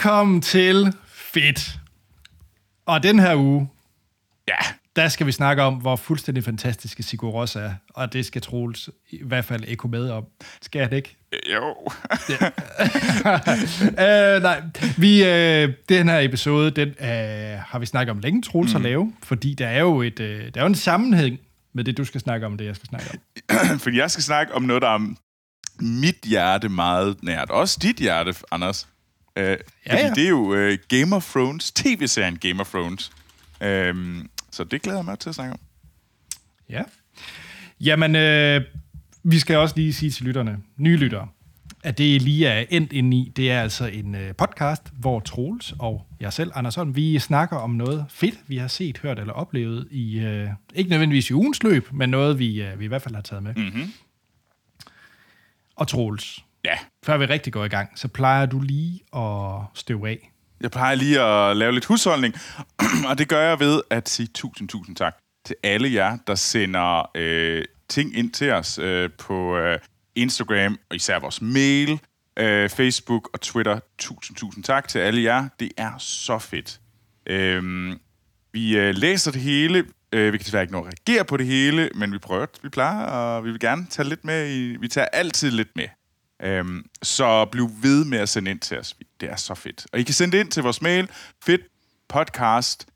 [0.00, 1.78] Velkommen til Fedt.
[2.86, 3.68] Og den her uge,
[4.48, 4.56] Ja,
[4.96, 7.72] der skal vi snakke om, hvor fuldstændig fantastiske Sigur Ros er.
[7.94, 10.24] Og det skal Troels i hvert fald ikke med om.
[10.62, 11.16] Skal det ikke?
[11.54, 11.74] jo.
[13.90, 14.62] uh, nej,
[14.98, 17.06] vi, uh, den her episode, den uh,
[17.66, 18.76] har vi snakket om længe, Troels, mm.
[18.76, 19.12] at lave.
[19.22, 21.40] Fordi der er jo et, uh, der er jo en sammenhæng
[21.72, 23.78] med det, du skal snakke om, det, jeg skal snakke om.
[23.84, 25.14] Fordi jeg skal snakke om noget, der er
[25.80, 27.50] mit hjerte meget nært.
[27.50, 28.86] Også dit hjerte, Anders.
[29.40, 30.12] Uh, ja, ja.
[30.14, 33.10] det er jo uh, Game of Thrones, tv-serien Game of Thrones.
[33.60, 35.60] Uh, så det glæder jeg mig til at snakke om.
[36.68, 36.82] Ja.
[37.80, 38.60] Jamen, øh,
[39.22, 41.28] vi skal også lige sige til lytterne, nye lyttere,
[41.82, 45.74] at det lige er endt ind i, det er altså en øh, podcast, hvor Troels
[45.78, 49.32] og jeg selv, Anders Holm, vi snakker om noget fedt, vi har set, hørt eller
[49.32, 53.02] oplevet i, øh, ikke nødvendigvis i ugens løb, men noget, vi, øh, vi i hvert
[53.02, 53.54] fald har taget med.
[53.54, 53.92] Mm-hmm.
[55.76, 60.08] Og Troels, Ja, før vi rigtig går i gang, så plejer du lige at støve
[60.08, 60.30] af.
[60.60, 62.34] jeg plejer lige at lave lidt husholdning,
[63.08, 67.10] og det gør jeg ved at sige tusind, tusind tak til alle jer, der sender
[67.14, 69.78] øh, ting ind til os øh, på øh,
[70.14, 72.00] Instagram, og især vores mail,
[72.36, 73.80] øh, Facebook og Twitter.
[73.98, 75.48] Tusind, tusind tak til alle jer.
[75.60, 76.80] Det er så fedt.
[77.26, 77.92] Øh,
[78.52, 79.84] vi øh, læser det hele.
[80.12, 82.68] Øh, vi kan desværre ikke nå at reagere på det hele, men vi prøver, vi
[82.68, 84.50] plejer, og vi vil gerne tage lidt med.
[84.50, 85.86] I, vi tager altid lidt med.
[86.42, 88.96] Øhm, så bliv ved med at sende ind til os.
[89.20, 89.86] Det er så fedt.
[89.92, 91.08] Og I kan sende det ind til vores mail,
[91.44, 92.86] fedtpodcast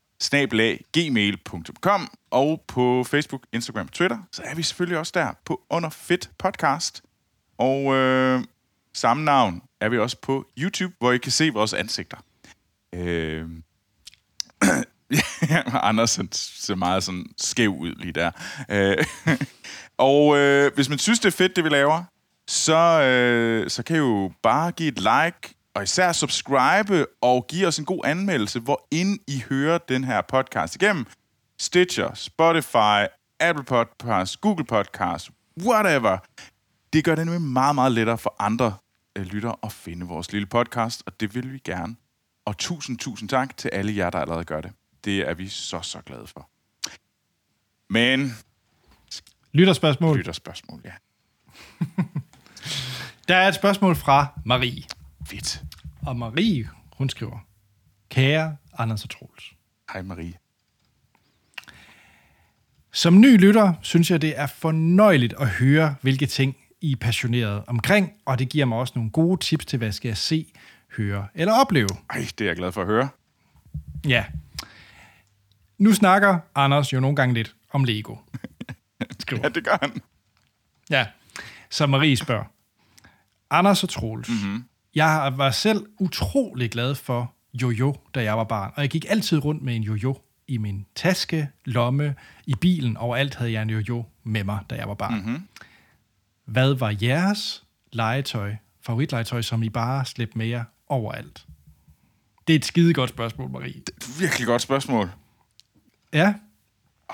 [0.93, 5.91] gmail.com og på Facebook, Instagram og Twitter, så er vi selvfølgelig også der på under
[5.91, 7.03] Fit Podcast.
[7.59, 8.45] Og øh,
[8.95, 12.17] samme navn er vi også på YouTube, hvor I kan se vores ansigter.
[12.95, 13.49] Øh,
[15.83, 18.31] Anders ser meget sådan skæv ud lige der.
[18.69, 19.05] Øh,
[19.99, 22.05] og øh, hvis man synes, det er fedt, det vi laver,
[22.49, 27.67] så, øh, så kan I jo bare give et like, og især subscribe, og give
[27.67, 31.07] os en god anmeldelse, hvor ind I hører den her podcast igennem.
[31.59, 33.07] Stitcher, Spotify,
[33.41, 35.31] Apple Podcast, Google Podcast,
[35.63, 36.19] whatever.
[36.93, 38.75] Det gør det nemlig meget, meget lettere for andre
[39.17, 41.97] øh, lyttere at finde vores lille podcast, og det vil vi gerne.
[42.45, 44.73] Og tusind, tusind tak til alle jer, der allerede gør det.
[45.05, 46.49] Det er vi så, så glade for.
[47.91, 48.37] Men
[49.53, 50.17] Lytterspørgsmål.
[50.17, 50.93] lytterspørgsmål, ja.
[53.29, 54.83] Der er et spørgsmål fra Marie.
[55.27, 55.63] Fedt.
[56.07, 57.39] Og Marie, hun skriver,
[58.11, 59.53] Kære Anders og Troels.
[59.93, 60.35] Hej Marie.
[62.93, 67.65] Som ny lytter, synes jeg, det er fornøjeligt at høre, hvilke ting I er passioneret
[67.67, 70.53] omkring, og det giver mig også nogle gode tips til, hvad skal jeg se,
[70.97, 71.89] høre eller opleve.
[72.11, 73.09] Ej, det er jeg glad for at høre.
[74.07, 74.25] Ja.
[75.79, 78.17] Nu snakker Anders jo nogle gange lidt om Lego.
[79.21, 79.43] Skriver.
[79.43, 80.03] Ja, det gør han.
[80.91, 81.07] Ja,
[81.71, 82.54] så Marie spørger.
[83.55, 84.65] Anders og Troels, mm-hmm.
[84.95, 88.73] jeg var selv utrolig glad for jojo, da jeg var barn.
[88.77, 92.15] Og jeg gik altid rundt med en jojo i min taske, lomme,
[92.47, 92.97] i bilen.
[92.97, 95.15] Overalt havde jeg en jojo med mig, da jeg var barn.
[95.15, 95.49] Mm-hmm.
[96.45, 98.55] Hvad var jeres legetøj,
[98.87, 101.47] favoritlegetøj, som I bare slæbte med jer overalt?
[102.47, 103.83] Det er et skide godt spørgsmål, Marie.
[104.19, 105.11] Virkelig godt spørgsmål.
[106.13, 106.35] Ja,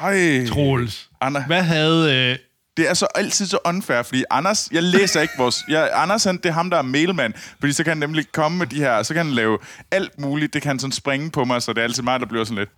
[0.00, 0.47] Ej.
[0.47, 1.11] Troels.
[1.21, 1.47] Anna.
[1.47, 2.31] Hvad havde...
[2.33, 2.39] Øh,
[2.81, 5.65] Det er så altid så unfair, fordi Anders, jeg læser ikke vores...
[5.69, 8.59] Jeg, Anders, han, det er ham, der er mailmand, fordi så kan han nemlig komme
[8.59, 9.59] med de her, så kan han lave
[9.91, 12.27] alt muligt, det kan han sådan springe på mig, så det er altid mig, der
[12.27, 12.71] bliver sådan lidt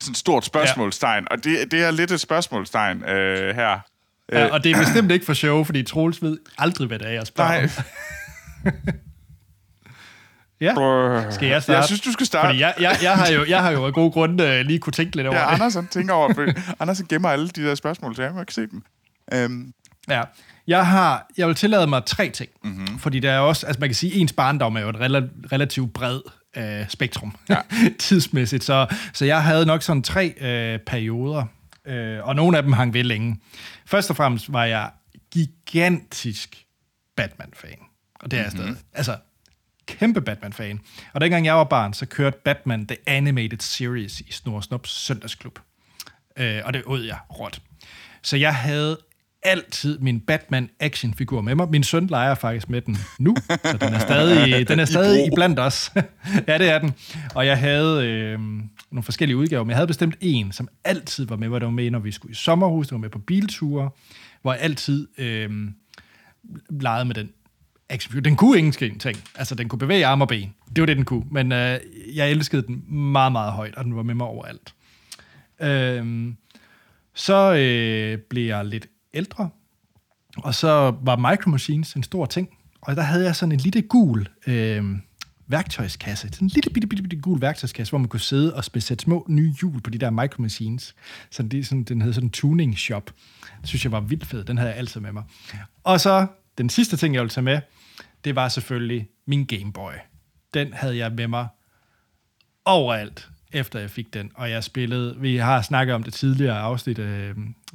[0.00, 1.36] sådan et stort spørgsmålstegn, ja.
[1.36, 3.78] og det, det er lidt et spørgsmålstegn øh, her.
[4.32, 7.12] ja, og det er bestemt ikke for show, fordi Troels ved aldrig, hvad det er,
[7.12, 7.50] jeg spørger
[8.64, 8.74] Nej.
[10.60, 10.74] Ja.
[11.30, 11.76] Skal jeg starte?
[11.76, 12.46] Jeg synes, du skal starte.
[12.48, 14.92] Fordi jeg, jeg, jeg, har jo, jeg har jo af gode grunde uh, lige kunne
[14.92, 15.52] tænke lidt over Ja, det.
[15.52, 16.46] Anders, han tænker over, for
[16.80, 18.82] Anders han gemmer alle de der spørgsmål, så jeg må ikke se dem.
[19.32, 19.72] Øhm,
[20.08, 20.22] Ja.
[20.66, 22.50] Jeg, har, jeg vil tillade mig tre ting.
[22.64, 22.72] Mhm.
[22.74, 22.98] Mm-hmm.
[22.98, 25.92] Fordi der er også, altså man kan sige, ens barndom er jo et rela- relativt
[25.94, 26.20] bred
[26.56, 27.56] øh, spektrum ja.
[27.98, 28.64] tidsmæssigt.
[28.64, 31.44] Så, så jeg havde nok sådan tre øh, perioder,
[31.86, 33.40] øh, og nogle af dem hang ved længe.
[33.86, 34.90] Først og fremmest var jeg
[35.32, 36.64] gigantisk
[37.16, 37.78] Batman-fan.
[38.20, 38.60] Og det er jeg Mhm.
[38.62, 38.74] mm-hmm.
[38.76, 38.88] stadig.
[38.94, 39.16] Altså,
[39.86, 40.80] kæmpe Batman-fan.
[41.12, 45.58] Og dengang jeg var barn, så kørte Batman The Animated Series i Snor Snops søndagsklub.
[46.36, 47.60] Øh, og det åd jeg råt.
[48.22, 48.98] Så jeg havde
[49.42, 51.70] altid min Batman actionfigur med mig.
[51.70, 55.30] Min søn leger faktisk med den nu, så den er stadig, den er stadig i
[55.34, 55.90] blandt os.
[56.48, 56.92] ja, det er den.
[57.34, 58.38] Og jeg havde øh,
[58.90, 61.72] nogle forskellige udgaver, men jeg havde bestemt en, som altid var med, hvor det var
[61.72, 63.90] med, når vi skulle i sommerhus, det var med på bilture,
[64.42, 65.50] hvor jeg altid øh,
[66.70, 67.30] legede med den
[67.88, 68.22] actionfigur.
[68.22, 69.16] Den kunne ingenting ting.
[69.34, 70.54] Altså, den kunne bevæge arme og ben.
[70.76, 71.24] Det var det, den kunne.
[71.30, 71.80] Men øh,
[72.14, 74.74] jeg elskede den meget, meget højt, og den var med mig overalt.
[75.60, 76.32] Øh,
[77.14, 79.50] så øh, blev jeg lidt ældre,
[80.36, 82.48] og så var Micro Machines en stor ting.
[82.80, 84.84] Og der havde jeg sådan en lille gul øh,
[85.46, 86.28] værktøjskasse.
[86.28, 89.26] Sådan en lille bitte, bitte, bitte gul værktøjskasse, hvor man kunne sidde og sætte små
[89.28, 90.94] nye hjul på de der micro machines.
[91.30, 93.10] Så det, sådan, den hed sådan en tuning shop.
[93.60, 94.44] Det synes jeg var vildt fed.
[94.44, 95.22] Den havde jeg altid med mig.
[95.84, 96.26] Og så
[96.58, 97.60] den sidste ting, jeg ville tage med,
[98.24, 99.92] det var selvfølgelig min Game Boy.
[100.54, 101.48] Den havde jeg med mig
[102.64, 104.30] overalt, efter jeg fik den.
[104.34, 107.34] Og jeg spillede, vi har snakket om det tidligere afsnit, øh,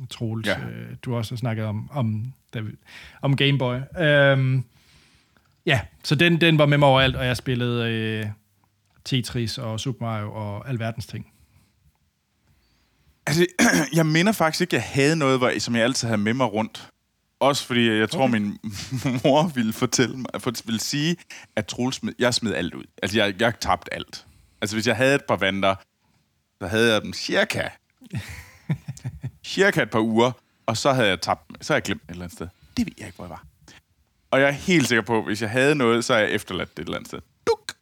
[0.09, 0.59] Troels, Ja.
[0.59, 2.73] øh, du har også snakket om, om, David,
[3.21, 3.77] om Game Boy.
[3.99, 4.63] Øhm,
[5.65, 8.25] ja, så den, den var med mig overalt, og jeg spillede øh,
[9.05, 11.27] Tetris og Super Mario og alverdens ting.
[13.27, 13.45] Altså,
[13.93, 16.87] jeg minder faktisk ikke, at jeg havde noget, som jeg altid havde med mig rundt.
[17.39, 18.39] Også fordi jeg tror, okay.
[18.39, 18.57] min
[19.23, 21.15] mor ville fortælle mig, for, ville sige,
[21.55, 22.83] at Troels jeg smed alt ud.
[23.03, 24.25] Altså, jeg, jeg tabte alt.
[24.63, 25.75] Altså, hvis jeg havde et par vanter,
[26.61, 27.67] så havde jeg dem cirka,
[29.45, 30.31] cirka et par uger,
[30.65, 31.55] og så havde jeg tabt dem.
[31.61, 32.47] Så havde jeg glemt dem et eller andet sted.
[32.77, 33.43] Det ved jeg ikke, hvor jeg var.
[34.31, 36.69] Og jeg er helt sikker på, at hvis jeg havde noget, så havde jeg efterladt
[36.77, 37.19] det et eller andet sted.
[37.47, 37.73] Duk!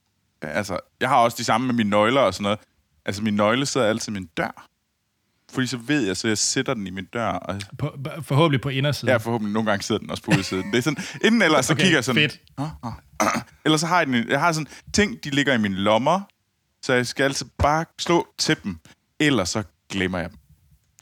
[0.42, 2.60] Altså, jeg har også de samme med mine nøgler og sådan noget.
[3.06, 4.68] Altså, min nøgle sidder altid i min dør.
[5.54, 7.28] Fordi så ved jeg, så jeg sætter den i min dør.
[7.30, 9.10] Og På, forhåbentlig på indersiden.
[9.10, 10.72] ja, forhåbentlig nogle gange sidder den også på udsiden.
[10.72, 12.22] Det er sådan, inden eller så Okay, kigger jeg sådan...
[12.30, 12.39] fedt.
[12.57, 12.92] "Nå, nå."
[13.66, 16.22] Eller så har jeg, den, jeg har sådan ting, de ligger i mine lommer,
[16.81, 18.80] så jeg skal altså bare slå til dem,
[19.19, 20.38] ellers så glemmer jeg dem.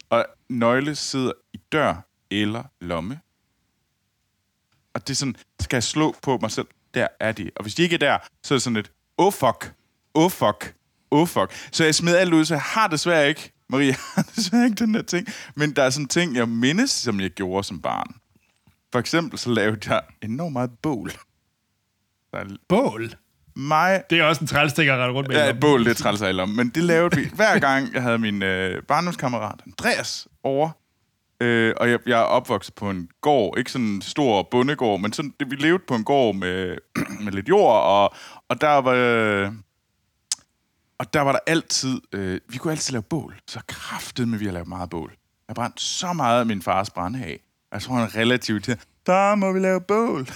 [0.10, 3.20] Og nøgle sidder i dør eller lomme.
[4.94, 7.52] Og det er sådan, skal jeg slå på mig selv, der er de.
[7.56, 9.74] Og hvis de ikke er der, så er det sådan et, oh fuck,
[10.14, 10.76] oh fuck,
[11.12, 11.70] oh fuck.
[11.72, 14.86] Så jeg smed alt ud, så jeg har desværre ikke, Marie, jeg har desværre ikke
[14.86, 15.28] den der ting.
[15.56, 18.16] Men der er sådan ting, jeg mindes, som jeg gjorde som barn.
[18.92, 21.12] For eksempel så lavede jeg enormt meget bål.
[22.32, 23.16] Der er Bål
[23.60, 25.38] mig, Det er også en træls ting at rundt med.
[25.38, 26.50] Ja, et bål, det træls af om.
[26.50, 30.70] Men det lavede vi hver gang, jeg havde min øh, barndomskammerat Andreas over.
[31.42, 35.14] Øh, og jeg, jeg er opvokset på en gård, ikke sådan en stor bondegård, men
[35.14, 36.78] sådan, det, vi levede på en gård med,
[37.24, 38.14] med lidt jord, og,
[38.50, 38.94] og der var...
[38.96, 39.52] Øh,
[41.00, 42.02] og der var der altid...
[42.14, 43.40] Øh, vi kunne altid lave bål.
[43.48, 45.14] Så kraftede med, vi har lavet meget bål.
[45.48, 47.40] Jeg brændte så meget af min fars brandhag.
[47.74, 48.80] Jeg tror, han er relativt til,
[49.10, 50.28] der må vi lave bål.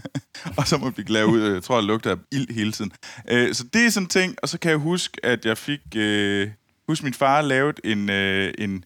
[0.58, 2.92] og så må vi lave ud, jeg tror, jeg lugter af ild hele tiden.
[3.28, 5.80] Øh, så det er sådan en ting, og så kan jeg huske, at jeg fik,
[5.96, 6.50] øh,
[6.88, 8.84] husk min far lavet en, øh, en,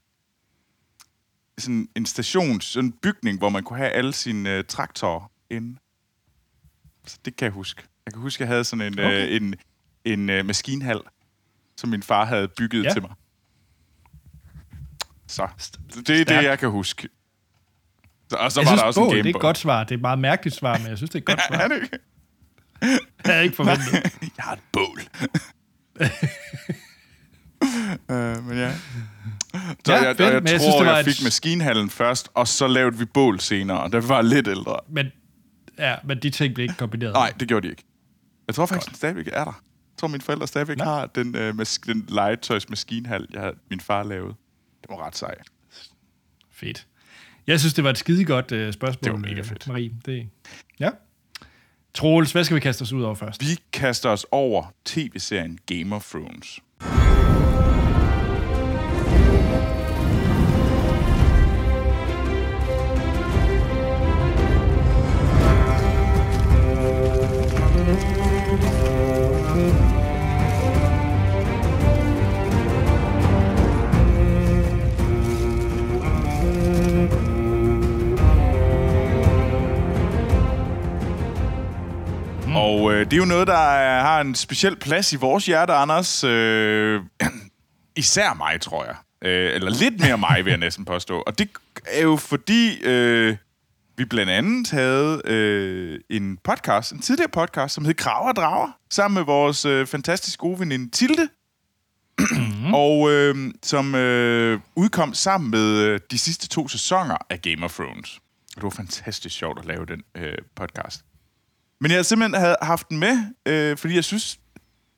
[1.58, 5.78] sådan en station, sådan en bygning, hvor man kunne have alle sine øh, traktorer inde.
[7.06, 7.82] Så det kan jeg huske.
[8.06, 9.06] Jeg kan huske, at jeg havde sådan en, okay.
[9.06, 9.28] Okay.
[9.28, 9.54] øh, en,
[10.04, 11.00] en øh, maskinhal,
[11.76, 12.92] som min far havde bygget ja.
[12.92, 13.12] Til mig.
[15.90, 17.08] Så det er det, jeg kan huske.
[18.32, 19.84] Så, og så Jeg var synes, der også bål, en det er et godt svar.
[19.84, 21.68] Det er et meget mærkeligt svar, men jeg synes, det er et godt Er svar.
[21.68, 21.98] det ikke?
[22.80, 23.92] Det havde jeg ikke forventet.
[24.36, 25.00] Jeg har et bål.
[28.10, 28.72] øh, men ja.
[29.84, 32.28] Så Ja, jeg, fedt, jeg men jeg tror, synes, det jeg et- fik maskinhallen først,
[32.34, 34.76] og så lavede vi bål senere, vi var lidt ældre.
[34.88, 35.06] Men,
[35.78, 37.12] ja, men de ting blev ikke kombineret.
[37.12, 37.84] Nej, det gjorde de ikke.
[38.46, 39.62] Jeg tror faktisk, den stadigvæk er der.
[39.92, 40.84] Jeg tror, mine forældre stadigvæk Nå.
[40.84, 44.34] har den, øh, mas- den legetøjs maskinhal, jeg min far lavede.
[44.82, 45.34] Det var ret sej.
[46.52, 46.86] Fedt.
[47.46, 49.68] Jeg synes, det var et skide godt uh, spørgsmål, Det var mega øh, fedt.
[49.68, 49.90] Marie.
[50.06, 50.28] Det,
[50.80, 50.90] ja.
[51.94, 53.40] Troels, hvad skal vi kaste os ud over først?
[53.40, 56.60] Vi kaster os over tv-serien Game of Thrones.
[83.12, 86.24] Det er jo noget, der er, har en speciel plads i vores hjerte, Anders.
[86.24, 87.00] Øh,
[87.96, 88.96] især mig, tror jeg.
[89.24, 91.20] Øh, eller lidt mere mig, vil jeg næsten påstå.
[91.20, 91.50] Og det
[91.86, 93.36] er jo fordi, øh,
[93.96, 98.68] vi blandt andet havde øh, en podcast, en tidligere podcast, som hed Kraver og Drager,
[98.90, 101.28] sammen med vores øh, fantastisk gode veninde Tilde.
[102.18, 102.74] Mm-hmm.
[102.84, 107.74] Og øh, som øh, udkom sammen med øh, de sidste to sæsoner af Game of
[107.74, 108.20] Thrones.
[108.48, 111.04] Og det var fantastisk sjovt at lave den øh, podcast.
[111.82, 114.38] Men jeg har simpelthen havde haft den med, øh, fordi jeg synes,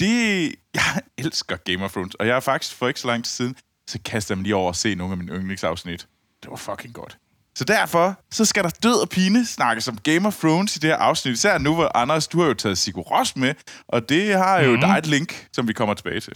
[0.01, 0.55] det...
[0.75, 3.57] Jeg elsker Game of Thrones, og jeg har faktisk for ikke så lang tid siden,
[3.87, 6.09] så kastede jeg mig lige over at se nogle af mine yndlingsafsnit.
[6.43, 7.19] Det var fucking godt.
[7.55, 10.91] Så derfor, så skal der død og pine snakkes om Game of Thrones i det
[10.91, 11.35] her afsnit.
[11.35, 13.55] Især nu, hvor Anders, du har jo taget Sigur Ros med,
[13.89, 14.81] og det har jo mm.
[14.81, 16.33] dig et link, som vi kommer tilbage til.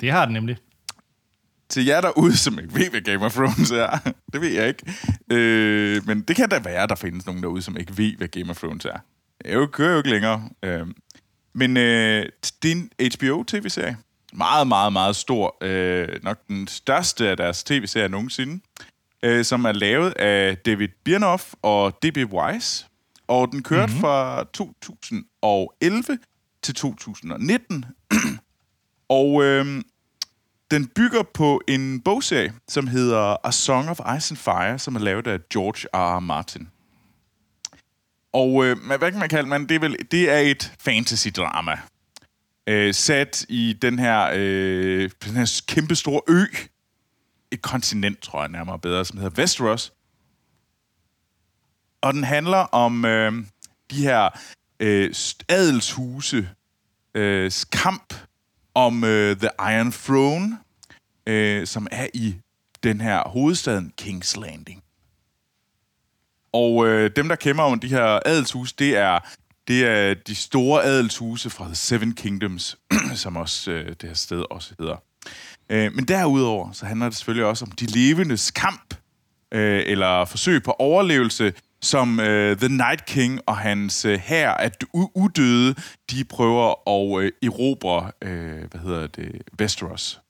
[0.00, 0.56] Det har den nemlig.
[1.68, 3.98] Til jer derude, som ikke ved, hvad Game of Thrones er,
[4.32, 4.94] det ved jeg ikke.
[5.30, 8.28] Øh, men det kan da være, at der findes nogen derude, som ikke ved, hvad
[8.28, 8.98] Game of Thrones er.
[9.44, 10.48] Jeg kører jo ikke længere.
[10.62, 10.86] Øh,
[11.52, 12.26] men øh,
[12.62, 13.96] det er en HBO-tv-serie.
[14.32, 15.56] Meget, meget, meget stor.
[15.60, 18.60] Øh, nok den største af deres tv-serier nogensinde.
[19.22, 22.32] Øh, som er lavet af David Birnoff og D.B.
[22.32, 22.86] Weiss.
[23.28, 24.00] Og den kørte mm-hmm.
[24.00, 26.18] fra 2011
[26.62, 27.84] til 2019.
[29.08, 29.82] og øh,
[30.70, 35.00] den bygger på en bogserie, som hedder A Song of Ice and Fire, som er
[35.00, 36.16] lavet af George R.
[36.16, 36.20] R.
[36.20, 36.68] Martin.
[38.32, 39.68] Og øh, hvad kan man kalde man?
[39.68, 41.78] Det er, vel, det er et fantasy-drama.
[42.66, 46.44] Øh, sat i den her, øh, den her kæmpe store ø.
[47.50, 49.92] Et kontinent, tror jeg nærmere bedre, som hedder Westeros.
[52.00, 53.32] Og den handler om øh,
[53.90, 54.28] de her
[54.80, 55.14] øh,
[55.48, 56.48] adelshuse
[57.14, 58.14] øh, kamp
[58.74, 60.58] om øh, The Iron Throne,
[61.26, 62.34] øh, som er i
[62.82, 64.82] den her hovedstaden King's Landing.
[66.52, 69.18] Og øh, dem, der kæmper om de her adelshuse, det er,
[69.68, 72.78] det er de store adelshuse fra The Seven Kingdoms,
[73.14, 74.96] som også øh, det her sted også hedder.
[75.70, 78.94] Øh, men derudover, så handler det selvfølgelig også om de levendes kamp,
[79.52, 81.52] øh, eller forsøg på overlevelse,
[81.82, 85.74] som øh, The Night King og hans øh, hær af udøde,
[86.10, 90.20] de prøver at øh, erobre, øh, hvad hedder det, Westeros.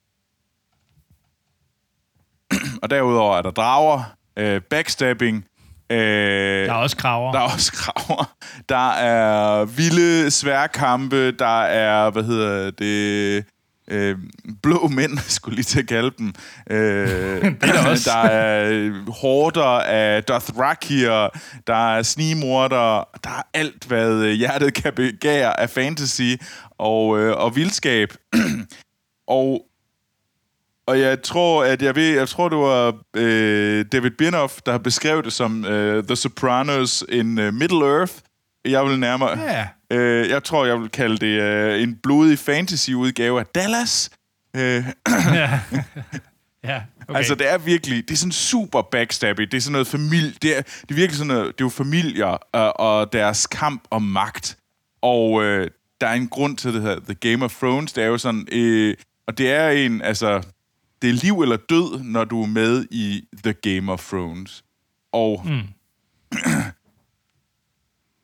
[2.83, 4.03] og derudover er der drager,
[4.37, 5.45] øh, backstabbing,
[5.91, 7.33] Øh, der er også kraver.
[7.33, 8.35] Der er også kraver.
[8.69, 11.31] Der er vilde sværkampe.
[11.31, 13.45] Der er, hvad hedder det...
[13.91, 14.19] Øh,
[14.63, 16.35] blå mænd, skulle lige til at kalde dem.
[16.71, 18.11] Øh, det er der, også.
[18.11, 21.29] der er hårder af Dothrakier,
[21.67, 26.35] der er snimorder, der er alt, hvad hjertet kan begære af fantasy
[26.79, 28.13] og, øh, og vildskab.
[29.29, 29.70] og
[30.87, 34.79] og jeg tror, at jeg ved, jeg tror, det var øh, David Birnoff, der har
[34.79, 38.13] beskrevet det som øh, The Sopranos in uh, Middle Earth.
[38.65, 39.39] Jeg vil nærmere...
[39.39, 39.69] Ja.
[39.93, 44.11] Øh, jeg tror, jeg vil kalde det øh, en blodig fantasy-udgave af Dallas.
[44.57, 44.61] Øh.
[45.35, 45.61] ja.
[46.65, 46.83] ja.
[47.09, 47.19] Okay.
[47.19, 49.43] Altså, det er virkelig, det er sådan super backstabby.
[49.43, 51.69] Det er sådan noget familie, det er, det er virkelig sådan noget, det er jo
[51.69, 54.57] familier øh, og deres kamp om magt.
[55.03, 55.71] Og øh,
[56.01, 58.49] der er en grund til det her, The Game of Thrones, det er jo sådan,
[58.53, 58.95] øh,
[59.27, 60.43] og det er en, altså,
[61.03, 64.65] det er liv eller død, når du er med i The Game of Thrones.
[65.13, 65.69] Og, mm.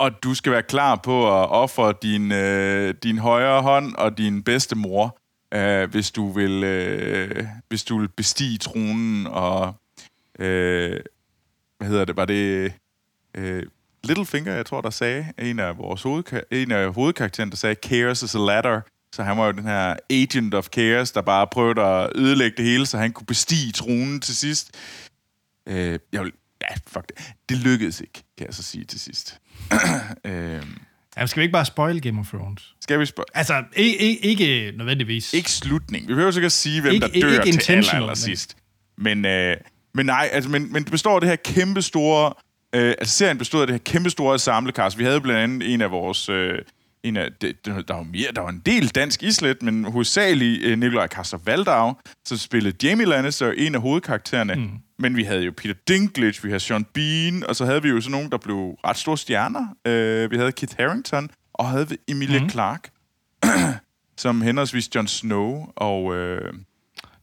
[0.04, 4.42] og du skal være klar på at ofre din, øh, din højre hånd og din
[4.42, 5.18] bedste mor,
[5.54, 9.75] øh, hvis, du vil, øh, hvis du vil bestige tronen og...
[10.38, 11.00] Øh,
[11.78, 12.16] hvad hedder det?
[12.16, 12.73] Var det...
[13.35, 13.62] Øh,
[14.04, 18.23] Littlefinger, jeg tror, der sagde, en af vores hovedka- en af hovedkaraktererne, der sagde, chaos
[18.23, 18.80] is a ladder.
[19.16, 22.64] Så han var jo den her agent of chaos, der bare prøvede at ødelægge det
[22.64, 24.70] hele, så han kunne bestige tronen til sidst.
[25.68, 26.32] Øh, jeg vil,
[26.62, 27.32] ja, fuck det.
[27.49, 29.40] Det lykkedes ikke, kan jeg så sige til sidst.
[30.25, 30.62] øh,
[31.16, 32.75] Ja, skal vi ikke bare spoil Game of Thrones?
[32.80, 33.25] Skal vi spoil?
[33.35, 35.35] Altså, ikke, ikke, ikke nødvendigvis.
[35.35, 36.08] Ikke slutning.
[36.08, 38.56] Vi behøver sikkert sige, hvem ikke, der dør ikke til aller, aller sidst.
[38.99, 39.56] Men, øh,
[39.94, 42.32] men nej, altså, men, men det består af det her kæmpe store...
[42.75, 44.99] Øh, altså, serien bestod af det her kæmpe store samlekast.
[44.99, 46.28] Vi havde blandt andet en af vores...
[46.28, 46.58] Øh,
[47.08, 50.78] en af, det, der, var mere, der var en del dansk islet, men hovedsageligt uh,
[50.78, 51.94] Nikolaj Kaster Valdau,
[52.25, 54.54] som spillede Jamie Lannister, en af hovedkaraktererne.
[54.54, 54.70] Mm.
[54.98, 58.00] Men vi havde jo Peter Dinklage, vi havde Sean Bean, og så havde vi jo
[58.00, 59.66] sådan nogen, der blev ret store stjerner.
[59.88, 62.50] Uh, vi havde Kit Harington, og havde vi Emilia mm.
[62.50, 62.90] Clarke,
[64.16, 66.04] som henholdsvis Jon Snow og...
[66.04, 66.16] Uh,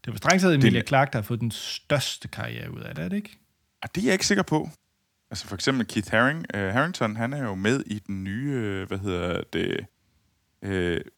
[0.04, 3.04] det var strengt taget Emilia Clarke, der har fået den største karriere ud af det,
[3.04, 3.38] er det ikke?
[3.82, 4.70] Og det er jeg ikke sikker på.
[5.34, 8.88] Altså for eksempel Keith Haring, uh, Harrington, han er jo med i den nye, uh,
[8.88, 9.86] hvad hedder det,
[10.62, 11.10] uh,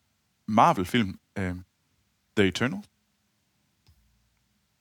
[0.48, 1.44] Marvel-film, uh,
[2.36, 2.80] The Eternal.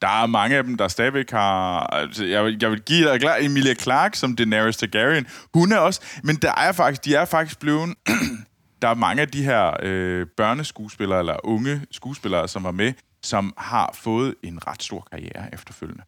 [0.02, 1.80] Der er mange af dem, der stadigvæk har...
[1.80, 5.28] Altså, jeg, vil, jeg vil give dig klar, Emilia Clarke som Daenerys Targaryen.
[5.54, 6.02] Hun er også...
[6.24, 7.96] Men der er faktisk, de er faktisk blevet...
[8.82, 13.54] der er mange af de her øh, børneskuespillere, eller unge skuespillere, som var med, som
[13.58, 16.04] har fået en ret stor karriere efterfølgende.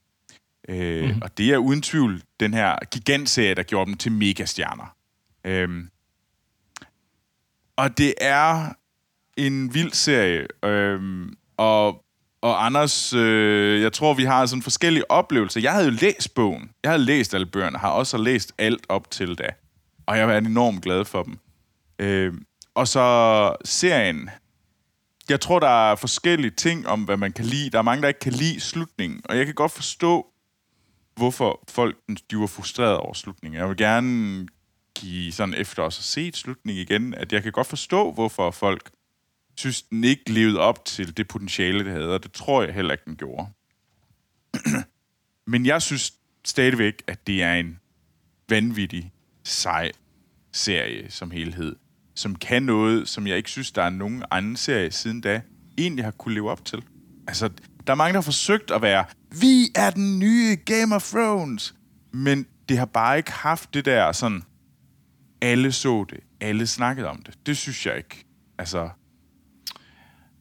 [0.67, 1.21] Øh, mm.
[1.21, 4.95] Og det er uden tvivl den her gigantserie, der gjorde dem til megastjerner.
[5.45, 5.69] Øh,
[7.75, 8.74] og det er
[9.38, 10.47] en vild serie.
[10.65, 12.03] Øh, og,
[12.41, 15.62] og Anders, øh, jeg tror, vi har sådan forskellige oplevelser.
[15.62, 16.71] Jeg havde jo læst bogen.
[16.83, 19.50] Jeg havde læst alle bøgerne, har også læst alt op til da.
[20.05, 21.38] Og jeg er enormt glad for dem.
[22.00, 22.33] Øh,
[22.75, 24.29] og så serien.
[25.29, 27.69] Jeg tror, der er forskellige ting om, hvad man kan lide.
[27.69, 29.21] Der er mange, der ikke kan lide slutningen.
[29.25, 30.27] Og jeg kan godt forstå,
[31.17, 31.97] hvorfor folk
[32.31, 33.59] de var frustreret over slutningen.
[33.59, 34.47] Jeg vil gerne
[34.95, 38.91] give sådan efter os at se slutningen igen, at jeg kan godt forstå, hvorfor folk
[39.57, 42.91] synes, den ikke levede op til det potentiale, det havde, og det tror jeg heller
[42.91, 43.47] ikke, den gjorde.
[45.51, 46.13] Men jeg synes
[46.45, 47.79] stadigvæk, at det er en
[48.50, 49.12] vanvittig
[49.43, 49.91] sej
[50.51, 51.75] serie som helhed,
[52.15, 55.41] som kan noget, som jeg ikke synes, der er nogen anden serie siden da
[55.77, 56.83] egentlig har kunne leve op til.
[57.27, 57.50] Altså,
[57.88, 61.75] der er mange, der har forsøgt at være, vi er den nye Game of Thrones.
[62.12, 64.43] Men det har bare ikke haft det der sådan,
[65.41, 67.34] alle så det, alle snakkede om det.
[67.46, 68.25] Det synes jeg ikke.
[68.57, 68.89] Altså,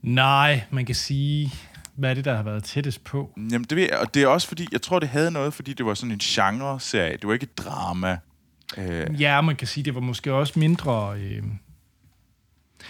[0.02, 1.52] Nej, man kan sige,
[1.96, 3.30] hvad er det, der har været tættest på?
[3.36, 5.72] jamen det, ved jeg, og det er også fordi, jeg tror, det havde noget, fordi
[5.72, 7.12] det var sådan en genre-serie.
[7.12, 8.18] Det var ikke et drama.
[8.78, 11.18] Øh, Ja, man kan sige, det var måske også mindre...
[11.20, 11.42] Øh...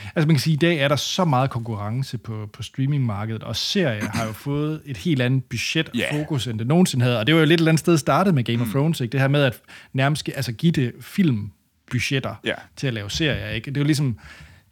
[0.05, 3.57] Altså man kan sige, i dag er der så meget konkurrence på, på streamingmarkedet, og
[3.57, 6.15] serier har jo fået et helt andet budget og yeah.
[6.15, 7.19] fokus, end det nogensinde havde.
[7.19, 9.13] Og det var jo lidt et eller andet sted startet med Game of Thrones, ikke?
[9.13, 9.61] Det her med at
[9.93, 12.55] nærmest altså, give det filmbudgetter Ja.
[12.77, 13.49] til at lave serier.
[13.49, 13.71] Ikke?
[13.71, 14.19] Det er jo ligesom...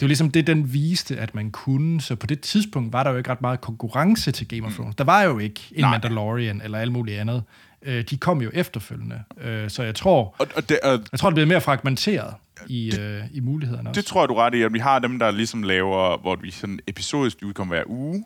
[0.00, 2.00] Det jo ligesom det, den viste, at man kunne.
[2.00, 4.94] Så på det tidspunkt var der jo ikke ret meget konkurrence til Game of Thrones.
[4.94, 5.90] Der var jo ikke en Nej.
[5.90, 7.42] Mandalorian eller alt muligt andet.
[7.82, 9.22] Øh, de kom jo efterfølgende.
[9.40, 12.34] Øh, så jeg tror, og, og, det, og jeg tror, det bliver mere fragmenteret
[12.66, 14.00] i, øh, i mulighederne også.
[14.00, 16.50] det tror jeg, du ret i, at vi har dem, der ligesom laver, hvor vi
[16.50, 18.24] sådan episodisk udkommer hver uge,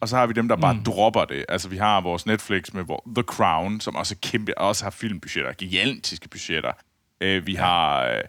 [0.00, 0.84] og så har vi dem, der bare mm.
[0.84, 1.44] dropper det.
[1.48, 4.90] Altså, vi har vores Netflix med hvor, The Crown, som også er kæmpe, også har
[4.90, 6.72] filmbudgetter, gigantiske budgetter.
[7.20, 7.58] Øh, vi ja.
[7.58, 8.22] har øh,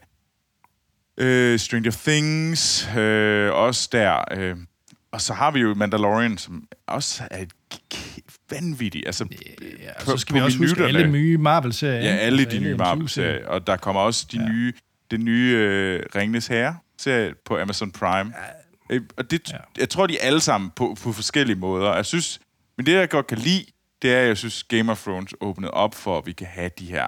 [1.17, 4.23] øh, Stranger Things, øh, også der.
[4.31, 4.57] Øh,
[5.12, 7.51] og så har vi jo Mandalorian, som også er et
[8.50, 9.05] vanvittigt.
[9.05, 9.25] Altså,
[9.62, 12.01] ja, og så skal på vi også huske alle nye Marvel-serier.
[12.01, 12.77] Ja, alle Altså, de nye MCU-serier.
[12.77, 13.47] Marvel-serier.
[13.47, 14.50] Og der kommer også de ja.
[14.50, 14.73] nye,
[15.12, 18.33] det nye øh, Ringnes Herre-serie på Amazon Prime.
[18.89, 19.00] Ja.
[19.17, 19.57] Og det, ja.
[19.77, 21.95] Jeg tror, de er alle sammen på, på forskellige måder.
[21.95, 22.39] Jeg synes,
[22.77, 23.65] men det, jeg godt kan lide,
[24.01, 26.69] det er, at jeg synes, Game of Thrones åbnede op for, at vi kan have
[26.79, 27.07] de her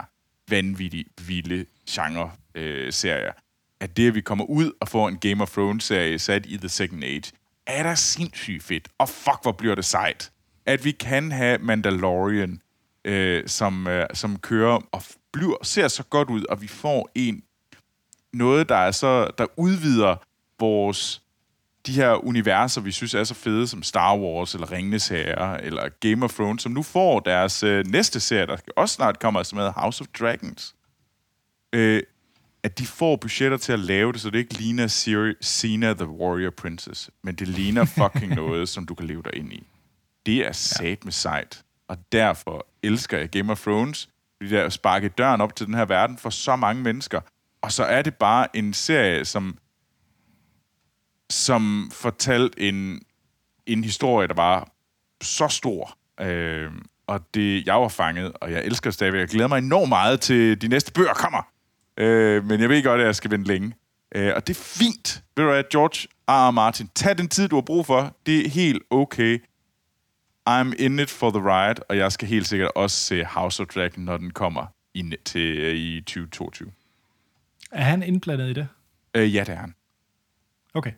[0.50, 3.32] vanvittigt vilde genre-serier.
[3.80, 6.70] at det, at vi kommer ud og får en Game of Thrones-serie sat i The
[6.70, 7.32] Second Age,
[7.68, 8.88] er da sindssygt fedt.
[8.98, 10.32] Og fuck, hvor bliver det sejt.
[10.66, 12.62] At vi kan have Mandalorian,
[13.06, 17.44] øh, som, øh, som kører og bliver, ser så godt ud, og vi får en
[18.38, 20.16] noget, der er så der udvider
[20.60, 21.22] vores
[21.86, 25.90] de her universer, vi synes er så fede, som Star Wars, eller Ringenes Herre, eller
[26.00, 29.58] Game of Thrones, som nu får deres øh, næste serie, der også snart kommer, som
[29.58, 30.76] hedder House of Dragons.
[31.74, 32.04] Øh,
[32.64, 36.08] at de får budgetter til at lave det, så det ikke ligner Siri, Sina the
[36.08, 39.64] Warrior Princess, men det ligner fucking noget, som du kan leve dig ind i.
[40.26, 41.64] Det er sat med sejt.
[41.88, 45.86] Og derfor elsker jeg Game of Thrones, fordi der sparker døren op til den her
[45.86, 47.22] verden for så mange mennesker.
[47.66, 49.58] Og så er det bare en serie, som
[51.30, 53.02] som fortalte en,
[53.66, 54.72] en historie, der var
[55.22, 55.98] så stor.
[56.22, 56.72] Øh,
[57.08, 59.20] og det, jeg var fanget, og jeg elsker det stadigvæk.
[59.20, 61.42] Jeg glæder mig enormt meget til de næste bøger kommer.
[61.98, 63.74] Øh, men jeg ved godt, at jeg skal vente længe.
[64.16, 65.24] Øh, og det er fint.
[65.38, 66.48] Ved du hvad, George R.
[66.48, 66.52] R.
[66.52, 68.16] Martin, tag den tid, du har brug for.
[68.26, 69.44] Det er helt okay.
[70.50, 73.68] I'm in it for the ride, og jeg skal helt sikkert også se House of
[73.68, 76.72] Dragon, når den kommer i, til, øh, i 2022.
[77.76, 78.68] Er han indblandet i det?
[79.16, 79.76] Øh, ja, det er han.
[80.74, 80.92] Okay.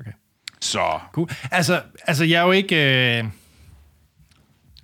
[0.00, 0.12] okay.
[0.60, 1.30] Så Cool.
[1.50, 2.76] Altså, altså, jeg er jo ikke
[3.18, 3.24] øh,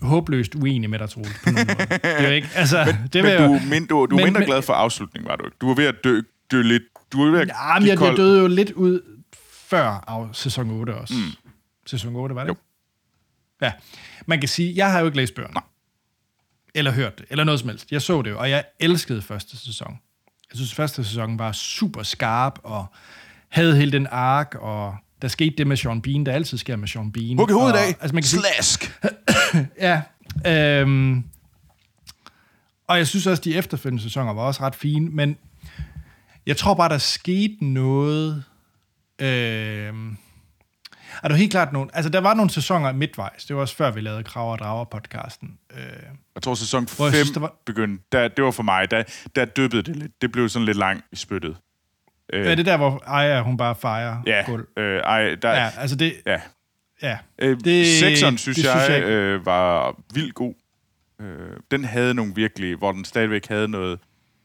[0.02, 1.88] håbløst uenig med dig, Troels, på nogen måde.
[1.88, 4.16] Det er jo ikke, altså, det vil men du, jo- er min, du, du er
[4.16, 5.56] men- mindre men- glad for afslutningen, var du ikke?
[5.60, 6.82] Du var ved at dø, dø lidt.
[7.12, 9.00] Du var ved at Ja, men give jeg, kold- jeg døde jo lidt ud
[9.42, 11.14] før af sæson 8 også.
[11.14, 11.50] Mm.
[11.86, 12.48] Sæson 8, var det?
[12.48, 12.56] Jo.
[13.62, 13.72] Ja.
[14.26, 15.54] Man kan sige, jeg har jo ikke læst bøgerne.
[15.54, 15.62] Nej.
[16.74, 17.92] Eller hørt det, eller noget som helst.
[17.92, 19.98] Jeg så det jo, og jeg elskede første sæson.
[20.50, 22.86] Jeg synes, første sæson var super skarp, og
[23.48, 26.88] havde hele den ark, og der skete det med Sean Bean, der altid sker med
[26.88, 27.38] Sean Bean.
[27.38, 27.88] Hug i hovedet af.
[28.00, 29.00] Altså, man kan sige, Slask.
[29.80, 30.02] Ja.
[30.46, 31.24] Øhm,
[32.86, 35.36] og jeg synes også, de efterfølgende sæsoner var også ret fine, men
[36.46, 38.44] jeg tror bare, der skete noget...
[39.18, 40.16] Øhm,
[41.22, 41.90] er der helt klart nogle...
[41.96, 43.44] Altså, der var nogle sæsoner midtvejs.
[43.44, 45.58] Det var også før, vi lavede Kraver og Drager-podcasten.
[45.76, 45.82] Øh,
[46.34, 48.04] Jeg tror, sæson Hvor jeg 5 synes, der var- begyndte.
[48.12, 48.90] Der, det var for mig.
[48.90, 49.02] Der,
[49.36, 50.22] der dyppede det lidt.
[50.22, 51.56] Det blev sådan lidt langt i spyttet.
[52.32, 54.68] Øh, er det der, hvor Aya, hun bare fejrer ja, gulv?
[54.76, 55.70] øh, ej, der, Ja, ja.
[55.78, 56.12] altså det...
[56.26, 56.40] ja.
[57.02, 57.18] Ja.
[57.38, 60.54] Øh, Det- sekseren, synes det jeg, synes jeg øh, var vildt god.
[61.20, 63.98] Øh, den havde nogle virkelig, hvor den stadigvæk havde noget.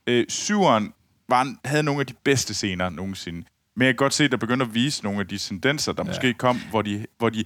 [0.08, 0.94] Øh, syveren
[1.30, 3.44] var, havde nogle af de bedste scener nogensinde.
[3.76, 6.04] Men jeg kan godt se, at der begynder at vise nogle af de tendenser, der
[6.04, 6.08] ja.
[6.08, 7.44] måske kom, hvor de, hvor de,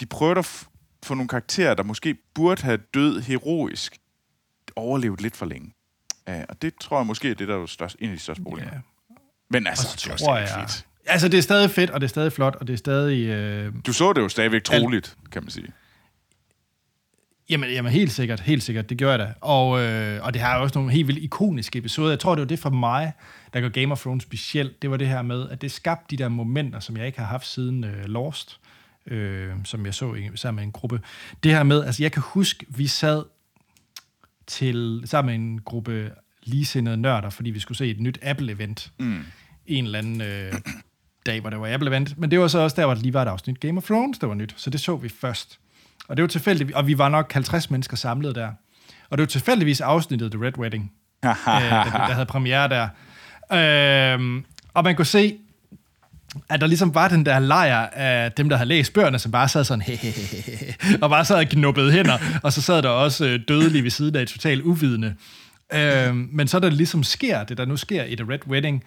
[0.00, 0.66] de prøvede at
[1.04, 3.96] få nogle karakterer, der måske burde have død heroisk,
[4.76, 5.72] overlevet lidt for længe.
[6.30, 8.42] Uh, og det tror jeg måske er det, der er størst, en af de største
[8.42, 8.70] problemer.
[8.72, 8.78] Ja.
[9.50, 10.48] Men altså, Og det så er tror jeg...
[10.48, 10.86] fedt.
[11.06, 13.26] Altså, det er stadig fedt, og det er stadig flot, og det er stadig...
[13.26, 15.72] Øh, Du så det jo stadigvæk troligt, kan man sige.
[17.50, 19.34] Jamen, jamen helt sikkert, helt sikkert, det gjorde jeg da.
[19.40, 22.10] Og, øh, og det har også nogle helt vildt ikoniske episoder.
[22.10, 23.12] Jeg tror, det var det for mig,
[23.52, 24.82] der gør Game of Thrones specielt.
[24.82, 27.26] Det var det her med, at det skabte de der momenter, som jeg ikke har
[27.26, 28.60] haft siden øh, Lost,
[29.06, 31.00] øh, som jeg så sammen med en gruppe.
[31.42, 33.24] Det her med, altså jeg kan huske, vi sad
[34.46, 36.10] til, sammen med en gruppe
[36.42, 38.90] ligesindede nørder, fordi vi skulle se et nyt Apple-event.
[38.98, 39.24] Mm.
[39.66, 40.52] En eller anden øh,
[41.26, 42.14] dag, hvor det var Apple-event.
[42.16, 44.18] Men det var så også der, hvor der lige var et afsnit Game of Thrones,
[44.18, 44.54] der var nyt.
[44.56, 45.58] Så det så vi først.
[46.08, 48.48] Og det var tilfældigt, og vi var nok 50 mennesker samlet der.
[49.10, 50.92] Og det var tilfældigvis afsnittet The Red Wedding,
[51.24, 52.88] øh, der, der havde premiere der.
[54.14, 55.38] Øhm, og man kunne se,
[56.48, 59.48] at der ligesom var den der lejr af dem, der havde læst bøgerne, som bare
[59.48, 59.82] sad sådan,
[61.02, 64.16] og bare sad og knuppede hænder, og så sad der også øh, dødelige ved siden
[64.16, 65.14] af totalt uvidende.
[65.72, 68.84] Øh, men så er der ligesom sker, det der nu sker i The Red Wedding,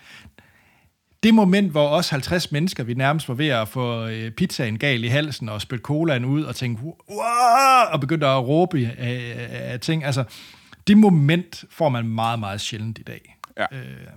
[1.24, 5.04] det moment, hvor også 50 mennesker, vi nærmest var ved at få øh, pizzaen gal
[5.04, 6.94] i halsen og spytte colaen ud og tænke, wow,
[7.92, 10.04] og begyndte at råbe af, af ting.
[10.04, 10.24] Altså,
[10.88, 13.38] det moment får man meget, meget sjældent i dag.
[13.58, 13.66] Ja.
[13.72, 14.08] Øh,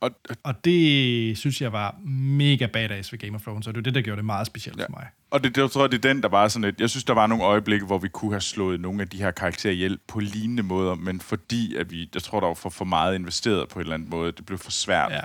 [0.00, 0.10] Og,
[0.42, 1.96] og det synes jeg var
[2.38, 4.78] mega badass ved Game of Thrones, og det var det, der gjorde det meget specielt
[4.78, 4.84] ja.
[4.84, 5.06] for mig.
[5.30, 6.80] og det, det, tror jeg, det er den, der var sådan lidt...
[6.80, 9.30] Jeg synes, der var nogle øjeblikke, hvor vi kunne have slået nogle af de her
[9.30, 12.10] karakterer ihjel på lignende måder, men fordi, at vi...
[12.14, 14.32] Jeg tror, der var for, for meget investeret på en eller anden måde.
[14.32, 15.20] Det blev for svært Ja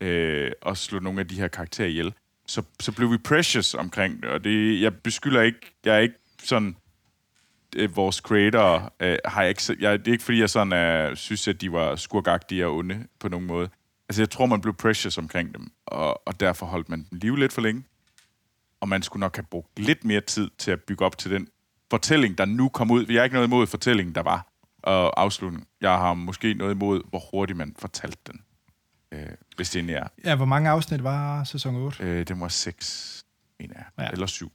[0.00, 2.14] øh, og slå nogle af de her karakterer ihjel.
[2.46, 5.60] Så, så blev vi precious omkring det, og det, jeg beskylder ikke...
[5.84, 6.76] Jeg er ikke sådan...
[7.76, 9.76] Øh, vores creator øh, har jeg ikke...
[9.80, 13.06] Jeg, det er ikke, fordi jeg sådan øh, synes, at de var skurkagtige og onde
[13.18, 13.68] på nogen måde.
[14.08, 17.38] Altså, jeg tror, man blev precious omkring dem, og, og derfor holdt man dem live
[17.38, 17.84] lidt for længe.
[18.80, 21.48] Og man skulle nok have brugt lidt mere tid til at bygge op til den
[21.90, 23.06] fortælling, der nu kom ud.
[23.06, 24.46] Jeg har ikke noget imod fortællingen, der var,
[24.82, 25.66] og afslutningen.
[25.80, 28.40] Jeg har måske noget imod, hvor hurtigt man fortalte den.
[29.12, 30.06] Øh, hvis det er.
[30.24, 32.02] Ja, hvor mange afsnit var sæson 8?
[32.04, 33.22] Øh, det var seks,
[33.60, 33.84] mener jeg.
[34.04, 34.10] Ja.
[34.10, 34.52] Eller syv.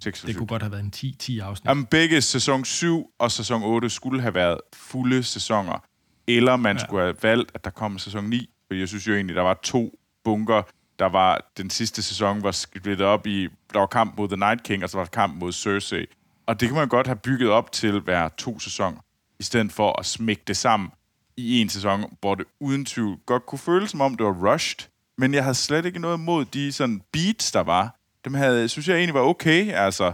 [0.00, 0.38] Seks Det eller syv.
[0.38, 1.68] kunne godt have været en 10, 10 afsnit.
[1.68, 5.84] Jamen, begge sæson 7 og sæson 8 skulle have været fulde sæsoner.
[6.26, 6.82] Eller man Ja.
[6.84, 8.50] skulle have valgt, at der kom sæson 9.
[8.66, 10.62] For jeg synes jo egentlig, der var to bunker.
[10.98, 14.62] Der var, den sidste sæson var splittet op i, der var kamp mod The Night
[14.62, 16.06] King, og så var der kamp mod Cersei.
[16.46, 18.98] Og det kan man godt have bygget op til hver to sæsoner,
[19.38, 20.90] i stedet for at smække det sammen
[21.36, 24.88] i en sæson, hvor det uden tvivl godt kunne føles som om, det var rushed.
[25.18, 27.96] Men jeg havde slet ikke noget mod de sådan beats, der var.
[28.24, 29.72] Dem havde, synes jeg egentlig var okay.
[29.72, 30.12] Altså,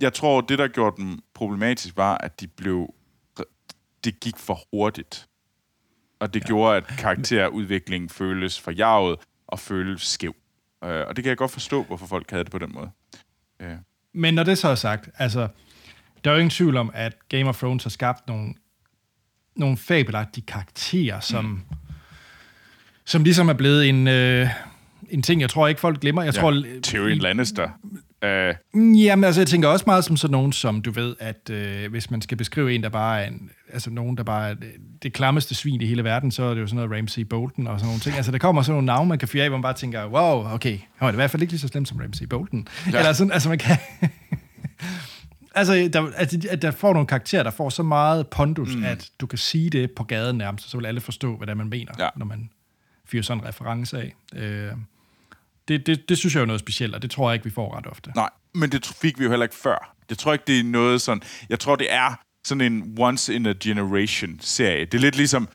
[0.00, 2.94] jeg tror, det, der gjorde dem problematisk, var, at de blev...
[4.04, 5.28] Det gik for hurtigt.
[6.20, 6.46] Og det ja.
[6.46, 10.34] gjorde, at karakterudviklingen føles forjaget og føles skæv.
[10.84, 12.90] Øh, og det kan jeg godt forstå, hvorfor folk havde det på den måde.
[13.60, 13.76] Øh,
[14.12, 15.48] Men når det så er sagt, altså,
[16.24, 18.54] der er jo ingen tvivl om, at Game of Thrones har skabt nogle,
[19.58, 21.60] nogle fabelagtige karakterer, som, mm.
[23.04, 24.48] som ligesom er blevet en, øh,
[25.10, 26.22] en ting, jeg tror ikke, folk glemmer.
[26.22, 27.68] Jeg ja, tror, Tyrion Lannister.
[28.24, 31.90] Øh, Jamen, altså, jeg tænker også meget som sådan nogen, som du ved, at øh,
[31.90, 34.54] hvis man skal beskrive en, der bare er en, altså nogen, der bare er
[35.02, 37.78] det, klammeste svin i hele verden, så er det jo sådan noget Ramsey Bolton og
[37.78, 38.16] sådan nogle ting.
[38.16, 40.54] Altså, der kommer sådan nogle navne, man kan fyre af, hvor man bare tænker, wow,
[40.54, 42.68] okay, han var i hvert fald ikke lige så slemt som Ramsey Bolton.
[42.92, 42.98] Ja.
[42.98, 43.76] Eller sådan, altså man kan...
[45.58, 48.84] altså, der, at, at der får nogle karakterer, der får så meget pondus, mm.
[48.84, 51.56] at du kan sige det på gaden nærmest, så vil alle forstå, hvad det er,
[51.56, 52.08] man mener, Ja.
[52.16, 52.50] når man
[53.04, 54.14] fyrer sådan en reference af.
[54.34, 54.72] Øh,
[55.68, 57.50] det, det, det synes jeg er jo noget specielt, og det tror jeg ikke, vi
[57.50, 58.12] får ret ofte.
[58.14, 59.94] nej, men det fik vi jo heller ikke før.
[60.10, 61.22] Jeg tror ikke, det er noget sådan...
[61.48, 64.84] Jeg tror, det er sådan en once-in-a-generation-serie.
[64.84, 65.48] Det er lidt ligesom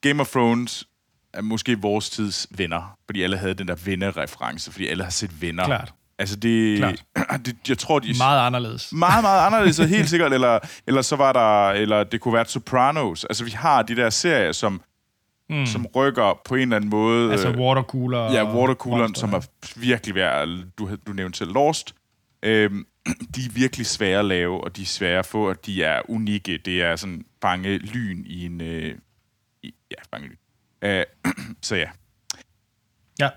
[0.00, 0.84] Game of Thrones
[1.32, 5.42] er måske vores tids venner, fordi alle havde den der venner-reference, fordi alle har set
[5.42, 5.64] venner.
[5.64, 5.94] Klart.
[6.20, 7.04] Altså, det, Klart.
[7.46, 8.92] det jeg tror, de Meget anderledes.
[8.92, 10.32] meget, meget anderledes, og helt sikkert.
[10.32, 13.24] Eller, eller så var der, eller det kunne være Sopranos.
[13.24, 14.82] Altså, vi har de der serier, som,
[15.50, 15.66] mm.
[15.66, 17.32] som rykker på en eller anden måde.
[17.32, 18.32] Altså watercooler.
[18.32, 20.48] Ja, watercooleren, som er virkelig værd.
[20.78, 21.94] Du, du nævnte selv Lost.
[22.42, 22.86] Øhm,
[23.34, 26.10] de er virkelig svære at lave, og de er svære at få, og de er
[26.10, 26.58] unikke.
[26.64, 28.60] Det er sådan fange lyn i en...
[28.60, 28.94] Øh,
[29.62, 30.36] i, ja, fange lyn.
[30.82, 31.04] Øh,
[31.62, 31.88] så ja.
[33.20, 33.28] Ja.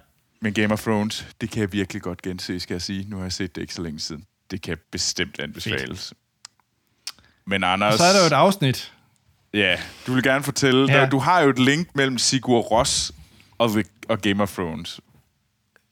[0.44, 3.10] Men Game of Thrones, det kan jeg virkelig godt gense, skal jeg sige.
[3.10, 4.26] Nu har jeg set det ikke så længe siden.
[4.52, 6.14] Det kan bestemt anbefales.
[7.46, 7.96] Men Og Anders...
[7.96, 8.94] så er der jo et afsnit.
[9.54, 10.92] Ja, du vil gerne fortælle...
[10.92, 11.00] Ja.
[11.00, 11.10] Ja.
[11.10, 13.12] Du har jo et link mellem Sigur Ross
[13.58, 15.00] og, The, og Game of Thrones.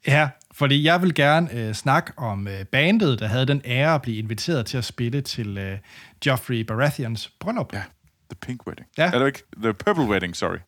[0.06, 4.02] Ja, fordi jeg vil gerne øh, snakke om øh, bandet, der havde den ære at
[4.02, 5.78] blive inviteret til at spille til øh,
[6.26, 7.72] Joffrey Baratheons bryllup.
[7.72, 7.82] Ja,
[8.30, 8.88] The Pink Wedding.
[8.98, 9.10] Ja.
[9.12, 9.42] Eller ikke?
[9.62, 10.58] The Purple Wedding, sorry.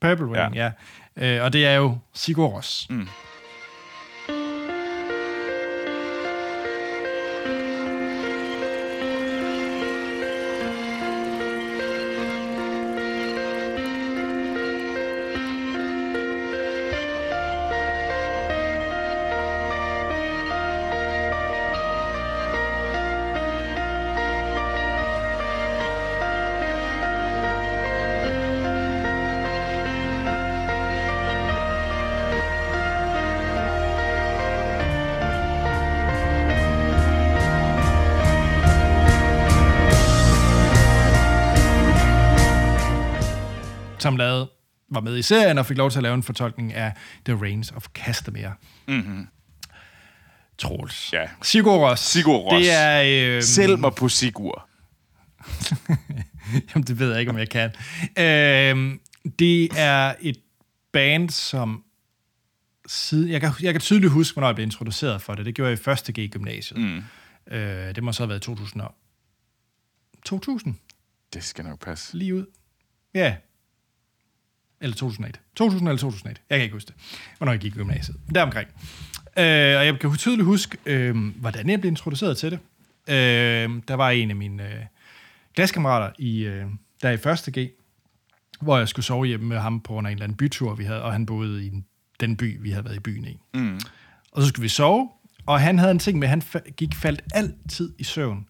[0.00, 0.64] Purple Wedding, ja.
[0.64, 0.70] ja.
[1.16, 2.86] Øh, og det er jo Sigur Ros.
[2.90, 3.08] Mm.
[44.02, 44.50] Som lavede,
[44.90, 46.92] var med i serien og fik lov til at lave en fortolkning af
[47.24, 48.54] The Reigns of Castamere.
[48.88, 49.26] Mm-hmm.
[50.58, 51.12] Troels.
[51.12, 51.24] Ja.
[51.42, 51.96] Sigur Rós.
[51.96, 52.56] Sigur Rós.
[52.56, 53.36] Det er...
[53.36, 54.68] Øh, Selv mig på Sigur.
[56.74, 57.70] Jamen, det ved jeg ikke, om jeg kan.
[58.18, 59.00] Øhm,
[59.38, 60.36] det er et
[60.92, 61.84] band, som
[62.86, 65.46] siden, jeg kan, jeg kan tydeligt huske, hvornår jeg blev introduceret for det.
[65.46, 66.80] Det gjorde jeg i første G i gymnasiet.
[66.80, 67.02] Mm.
[67.54, 68.82] Øh, det må så have været i 2000.
[68.82, 68.94] og-
[70.24, 70.74] 2000,
[71.34, 72.16] Det skal nok passe.
[72.18, 72.46] lige ud.
[73.14, 73.36] Ja.
[74.82, 75.40] Eller 2001.
[75.56, 76.40] 2000 eller 2001.
[76.50, 76.94] Jeg kan ikke huske det,
[77.38, 78.16] hvornår jeg gik i gymnasiet.
[78.34, 78.68] Deromkring.
[79.38, 79.44] Øh,
[79.78, 82.58] og jeg kan tydeligt huske, øh, hvordan jeg blev introduceret til det.
[83.08, 84.80] Øh, der var en af mine øh,
[85.54, 86.64] klassekammerater, i, øh,
[87.02, 87.68] der i første G,
[88.60, 91.12] hvor jeg skulle sove hjemme med ham på en eller anden bytur, vi havde, og
[91.12, 91.84] han boede i en-
[92.20, 93.40] den by, vi havde været i byen i.
[93.54, 93.80] Mm.
[94.32, 95.08] Og så skulle vi sove,
[95.46, 98.46] og han havde en ting med, at han fa- gik faldt altid i søvn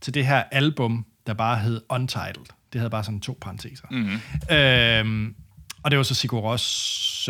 [0.00, 2.46] til det her album, der bare hed Untitled.
[2.72, 3.86] Det havde bare sådan to parenteser.
[3.90, 4.56] Mm.
[4.56, 5.34] Øhm,
[5.86, 7.28] og det var så Sigur Rós,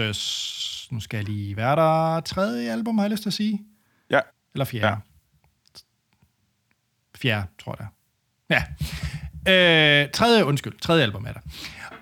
[0.91, 3.61] nu skal jeg lige være der, tredje album, har jeg lyst til at sige.
[4.11, 4.21] Ja.
[4.55, 4.87] Eller fjerde.
[4.87, 4.95] Ja.
[7.17, 7.89] Fjerde, tror jeg.
[8.51, 8.63] Ja.
[9.53, 11.41] Øh, tredje, undskyld, tredje album er der.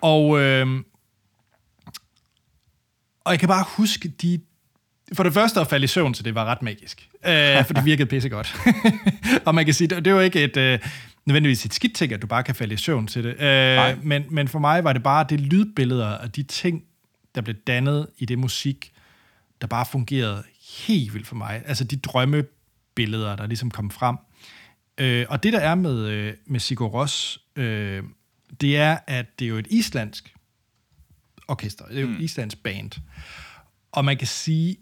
[0.01, 0.67] Og, øh,
[3.25, 4.41] og jeg kan bare huske, de...
[5.13, 7.09] For det første at falde i søvn til det var ret magisk.
[7.27, 8.57] Øh, for det virkede pisse godt.
[9.47, 10.57] og man kan sige, det, det var ikke et...
[10.57, 10.79] Øh,
[11.27, 13.41] nødvendigvis et skidt ting, at du bare kan falde i søvn til det.
[13.41, 16.85] Øh, men, men for mig var det bare det lydbilleder og de ting,
[17.35, 18.93] der blev dannet i det musik,
[19.61, 20.43] der bare fungerede
[20.79, 21.63] helt vildt for mig.
[21.67, 24.17] Altså de drømmebilleder, der ligesom kom frem.
[24.99, 28.03] Øh, og det, der er med, øh, med Sigur Rós, øh,
[28.61, 30.35] det er, at det er jo et islandsk
[31.49, 31.85] orkester.
[31.85, 32.91] Det er jo et islandsk band.
[33.93, 34.77] Og man kan sige,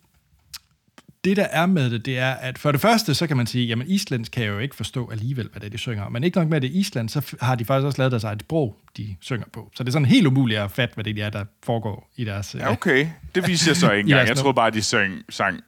[1.24, 3.66] det der er med det, det er, at for det første, så kan man sige,
[3.66, 6.08] jamen islandsk kan jeg jo ikke forstå alligevel, hvad det er, de synger.
[6.08, 8.76] Men ikke nok med, det Island, så har de faktisk også lavet deres eget sprog,
[8.96, 9.70] de synger på.
[9.74, 12.54] Så det er sådan helt umuligt at fatte, hvad det er, der foregår i deres...
[12.54, 13.08] Ja, okay.
[13.34, 14.28] Det viser jeg så ikke engang.
[14.28, 15.60] Jeg troede bare, de sang, sang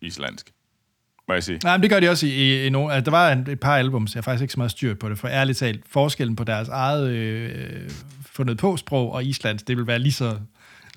[0.00, 0.50] islandsk.
[1.28, 1.60] Må jeg sige.
[1.64, 2.94] Nej, men det gør de også i, i, i nogle...
[2.94, 5.08] Altså, der var en, et par albums, jeg har faktisk ikke så meget styr på
[5.08, 7.90] det, for ærligt talt, forskellen på deres eget øh,
[8.32, 10.36] fundet på sprog og islands, det vil være lige så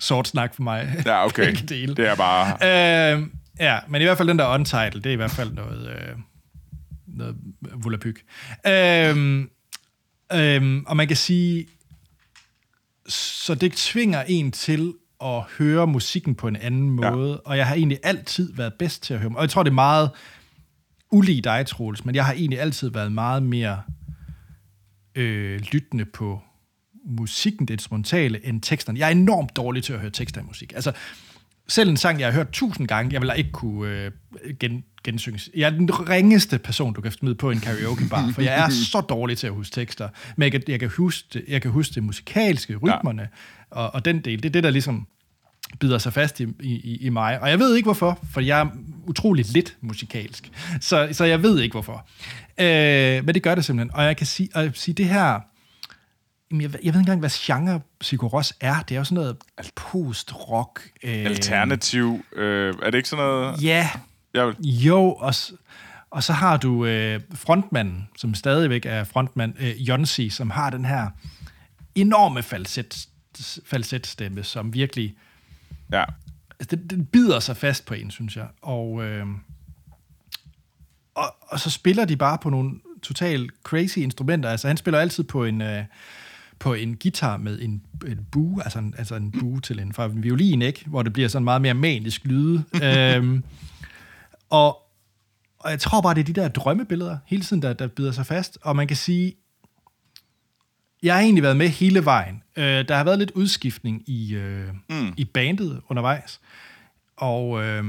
[0.00, 1.02] sort snak for mig.
[1.06, 1.56] Ja, okay.
[1.68, 3.16] Det er bare...
[3.16, 3.22] Øh,
[3.60, 6.16] ja, men i hvert fald den der Untitled, det er i hvert fald noget, øh,
[7.06, 7.36] noget
[7.74, 8.24] volapyk.
[8.66, 9.38] Øh,
[10.32, 11.66] øh, og man kan sige,
[13.08, 17.10] så det tvinger en til at høre musikken på en anden Ja.
[17.10, 19.70] måde, og jeg har egentlig altid været bedst til at høre Og jeg tror, det
[19.70, 20.10] er meget
[21.10, 23.82] ulig dig, Troels, men jeg har egentlig altid været meget mere
[25.14, 26.42] øh, lyttende på
[27.04, 28.98] musikken, det instrumentale, end teksterne.
[28.98, 30.72] Jeg er enormt dårlig til at høre tekster i musik.
[30.74, 30.92] Altså,
[31.68, 34.10] selv en sang, jeg har hørt tusind gange, jeg vil ikke kunne øh,
[34.60, 35.50] gen, gensynges.
[35.56, 38.68] Jeg er den ringeste person, du kan smide på en karaoke bar, for jeg er
[38.92, 40.08] så dårlig til at huske tekster.
[40.36, 43.76] Men jeg kan, jeg kan, huske, det, jeg kan huske det musikalske, rytmerne, ja.
[43.76, 44.42] og, og den del.
[44.42, 45.06] Det er det, der ligesom
[45.80, 47.40] bider sig fast i, i, i mig.
[47.40, 48.66] Og jeg ved ikke hvorfor, for jeg er
[49.06, 50.50] utrolig lidt musikalsk.
[50.80, 52.06] Så, så jeg ved ikke hvorfor.
[52.60, 53.96] Øh, men det gør det simpelthen.
[53.96, 55.40] Og jeg kan sige, og jeg kan sige det her...
[56.52, 58.82] Jamen, Jeg, ved- jeg ved ikke engang, hvad genre Sigur Rós er.
[58.82, 59.36] Det er jo sådan noget
[59.74, 60.90] post-rock.
[61.02, 62.24] Øh, Alternativ.
[62.32, 63.62] Øh, er det ikke sådan noget...
[63.62, 63.90] Ja,
[64.34, 64.56] Jeg vil...
[64.60, 65.34] jo, og,
[66.10, 70.84] og så har du øh, frontmanden, som stadigvæk er frontmand, øh, Jonsi, som har den
[70.84, 71.10] her
[71.94, 73.06] enorme falset,
[73.64, 75.14] falsetstemme, som virkelig
[75.92, 76.04] Ja.
[76.60, 78.46] altså, den, den bider sig fast på en, synes jeg.
[78.62, 79.26] Og, øh,
[81.14, 82.70] og, og så spiller de bare på nogle
[83.02, 84.50] totalt crazy instrumenter.
[84.50, 85.84] Altså, han spiller altid på en, øh,
[86.62, 90.04] på en guitar med en, en bue, altså en, altså en bue til en, fra
[90.04, 90.84] en violin, ikke?
[90.86, 92.64] Hvor det bliver sådan meget mere manisk lyde.
[92.84, 93.44] øhm,
[94.50, 94.78] og,
[95.58, 98.26] og jeg tror bare, det er de der drømmebilleder hele tiden, der, der bider sig
[98.26, 98.58] fast.
[98.62, 99.34] Og man kan sige,
[101.02, 102.42] jeg har egentlig været med hele vejen.
[102.56, 105.14] Øh, der har været lidt udskiftning i, øh, mm.
[105.16, 106.40] i bandet undervejs.
[107.16, 107.84] Og øh,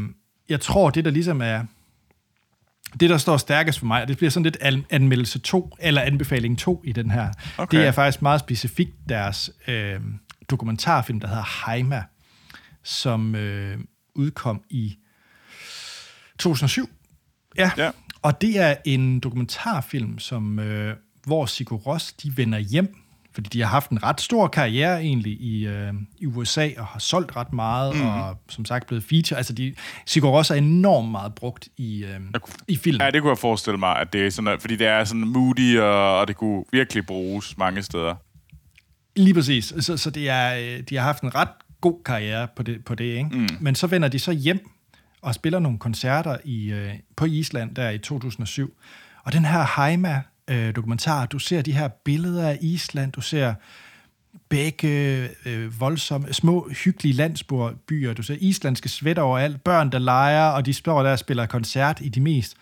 [0.50, 1.64] jeg tror, det der ligesom er...
[3.00, 6.02] Det, der står stærkest for mig, og det bliver sådan lidt an- anmeldelse 2, eller
[6.02, 7.78] anbefaling 2 i den her, Okay.
[7.78, 10.00] det er faktisk meget specifikt deres øh,
[10.50, 12.04] dokumentarfilm, der hedder Heima,
[12.84, 13.78] som øh,
[14.16, 14.98] udkom i
[16.40, 16.90] 2007.
[17.58, 17.72] Ja.
[17.78, 17.92] Ja.
[18.22, 22.96] Og det er en dokumentarfilm, som, øh, hvor Sigur Rós, de vender hjem,
[23.34, 27.00] fordi de har haft en ret stor karriere egentlig i, øh, i USA, og har
[27.00, 28.02] solgt ret meget, mm.
[28.02, 29.38] og som sagt blevet feature.
[29.38, 32.20] Altså, de, Sigur Rós er enormt meget brugt i, øh,
[32.68, 33.02] i film.
[33.02, 35.28] Ja, det kunne jeg forestille mig, at det er sådan, at, fordi det er sådan
[35.28, 38.16] moody, og, og det kunne virkelig bruges mange steder.
[39.16, 39.74] Lige præcis.
[39.80, 41.50] Så, så det er, øh, de har haft en ret
[41.82, 43.30] god karriere på det, på det ikke?
[43.32, 43.48] Mm.
[43.60, 44.70] Men så vender de så hjem
[45.22, 48.74] og spiller nogle koncerter i, øh, på Island der i 2007.
[49.24, 53.54] Og den her Heima øh, dokumentar, du ser de her billeder af Island, du ser
[54.50, 60.66] begge øh, voldsomme, små, hyggelige landsbyer, du ser islandske sweater overalt, børn, der leger, og
[60.66, 62.58] de står der og spiller koncert i de mest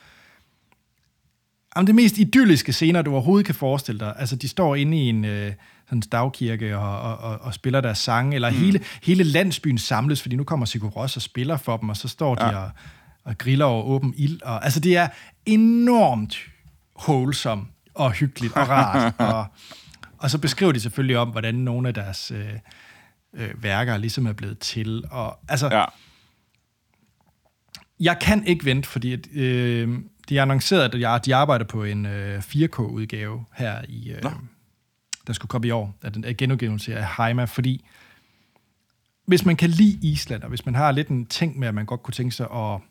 [1.75, 4.13] Jamen, det mest idylliske scener, du overhovedet kan forestille dig.
[4.17, 5.53] Altså, de står inde i en, øh,
[5.85, 8.55] sådan stavkirke og, og, og, og spiller deres sange, eller mm.
[8.55, 12.07] hele, hele landsbyen samles, fordi nu kommer Sigur Ros og spiller for dem, og så
[12.07, 12.57] står de ja.
[12.57, 12.69] og,
[13.23, 14.41] og griller over åben ild.
[14.41, 15.07] Og, altså, det er
[15.45, 16.50] enormt
[17.07, 19.13] wholesome og hyggeligt og rart.
[19.33, 19.45] og,
[20.17, 22.53] og så beskriver de selvfølgelig om, hvordan nogle af deres øh,
[23.33, 25.03] øh, værker ligesom er blevet til.
[25.11, 25.85] Og, altså, ja.
[27.99, 31.83] Jeg kan ikke vente, fordi at, øh, de har annonceret, at jeg, de arbejder på
[31.83, 34.11] en øh, 4K-udgave her i...
[34.11, 34.21] Øh,
[35.27, 37.85] der skulle komme i år, af den genudgivelse af Heima, fordi
[39.25, 41.85] hvis man kan lide Island, og hvis man har lidt en ting med, at man
[41.85, 42.81] godt kunne tænke sig at,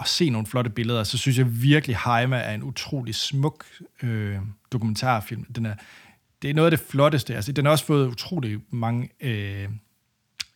[0.00, 3.64] at se nogle flotte billeder, så synes jeg virkelig, Heima er en utrolig smuk
[4.02, 4.38] øh,
[4.72, 5.44] dokumentarfilm.
[5.44, 5.74] Den er,
[6.42, 7.34] det er noget af det flotteste.
[7.34, 9.68] Altså, den har også fået utrolig mange øh,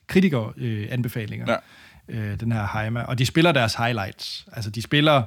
[0.06, 1.56] kritikere øh, anbefalinger,
[2.08, 2.16] ja.
[2.18, 3.02] øh, den her Heima.
[3.02, 4.46] Og de spiller deres highlights.
[4.52, 5.22] Altså, de spiller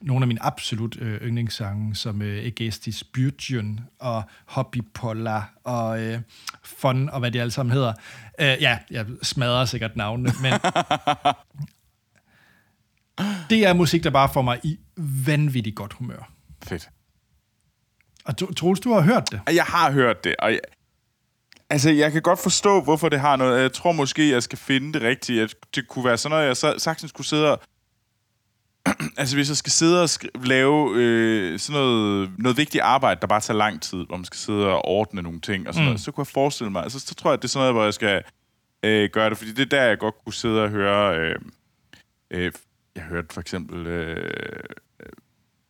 [0.00, 6.20] nogle af mine absolut øh, yndlingssange, som øh, Egestis Byrjun og Hobby Polla og øh,
[6.62, 7.92] Fun og hvad de alle sammen hedder.
[8.40, 10.52] Øh, ja, jeg smadrer sikkert navnene, men
[13.50, 14.78] det er musik, der bare får mig i
[15.26, 16.30] vanvittigt godt humør.
[16.64, 16.88] Fedt.
[18.24, 19.40] Og Troels, du har hørt det?
[19.54, 20.60] Jeg har hørt det, og jeg,
[21.70, 23.62] altså, jeg kan godt forstå, hvorfor det har noget.
[23.62, 25.54] Jeg tror måske, jeg skal finde det rigtigt.
[25.74, 27.60] Det kunne være sådan noget, jeg sagtens kunne sidde og
[29.18, 30.08] altså hvis jeg skal sidde og
[30.44, 34.38] lave øh, sådan noget, noget vigtigt arbejde, der bare tager lang tid, hvor man skal
[34.38, 35.88] sidde og ordne nogle ting og sådan mm.
[35.88, 37.74] noget, så kunne jeg forestille mig, altså så tror jeg, at det er sådan noget,
[37.74, 38.22] hvor jeg skal
[38.82, 41.36] øh, gøre det, fordi det er der, jeg godt kunne sidde og høre, øh,
[42.30, 42.52] øh,
[42.96, 44.30] jeg hørte for eksempel øh,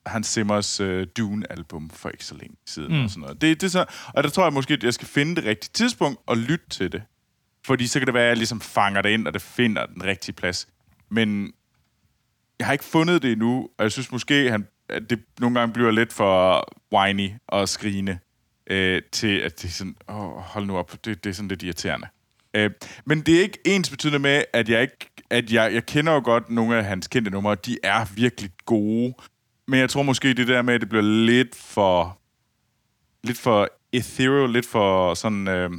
[0.06, 3.04] Hans Simmers øh, Dune-album for ikke så længe siden mm.
[3.04, 3.40] og sådan noget.
[3.40, 3.84] Det, det så,
[4.14, 6.92] og der tror jeg måske, at jeg skal finde det rigtige tidspunkt og lytte til
[6.92, 7.02] det.
[7.66, 10.04] Fordi så kan det være, at jeg ligesom fanger det ind, og det finder den
[10.04, 10.68] rigtige plads.
[11.08, 11.52] Men
[12.58, 15.72] jeg har ikke fundet det endnu, og jeg synes måske, han, at det nogle gange
[15.72, 18.18] bliver lidt for whiny og skrigende,
[18.66, 21.62] øh, til at det er sådan, åh, hold nu op, det, det er sådan lidt
[21.62, 22.06] irriterende.
[22.54, 22.70] Øh,
[23.04, 26.20] men det er ikke ens betydende med, at jeg ikke, at jeg, jeg kender jo
[26.24, 29.14] godt nogle af hans kendte numre, de er virkelig gode,
[29.68, 32.18] men jeg tror måske det der med, at det bliver lidt for,
[33.24, 35.70] lidt for ethereal, lidt for sådan øh,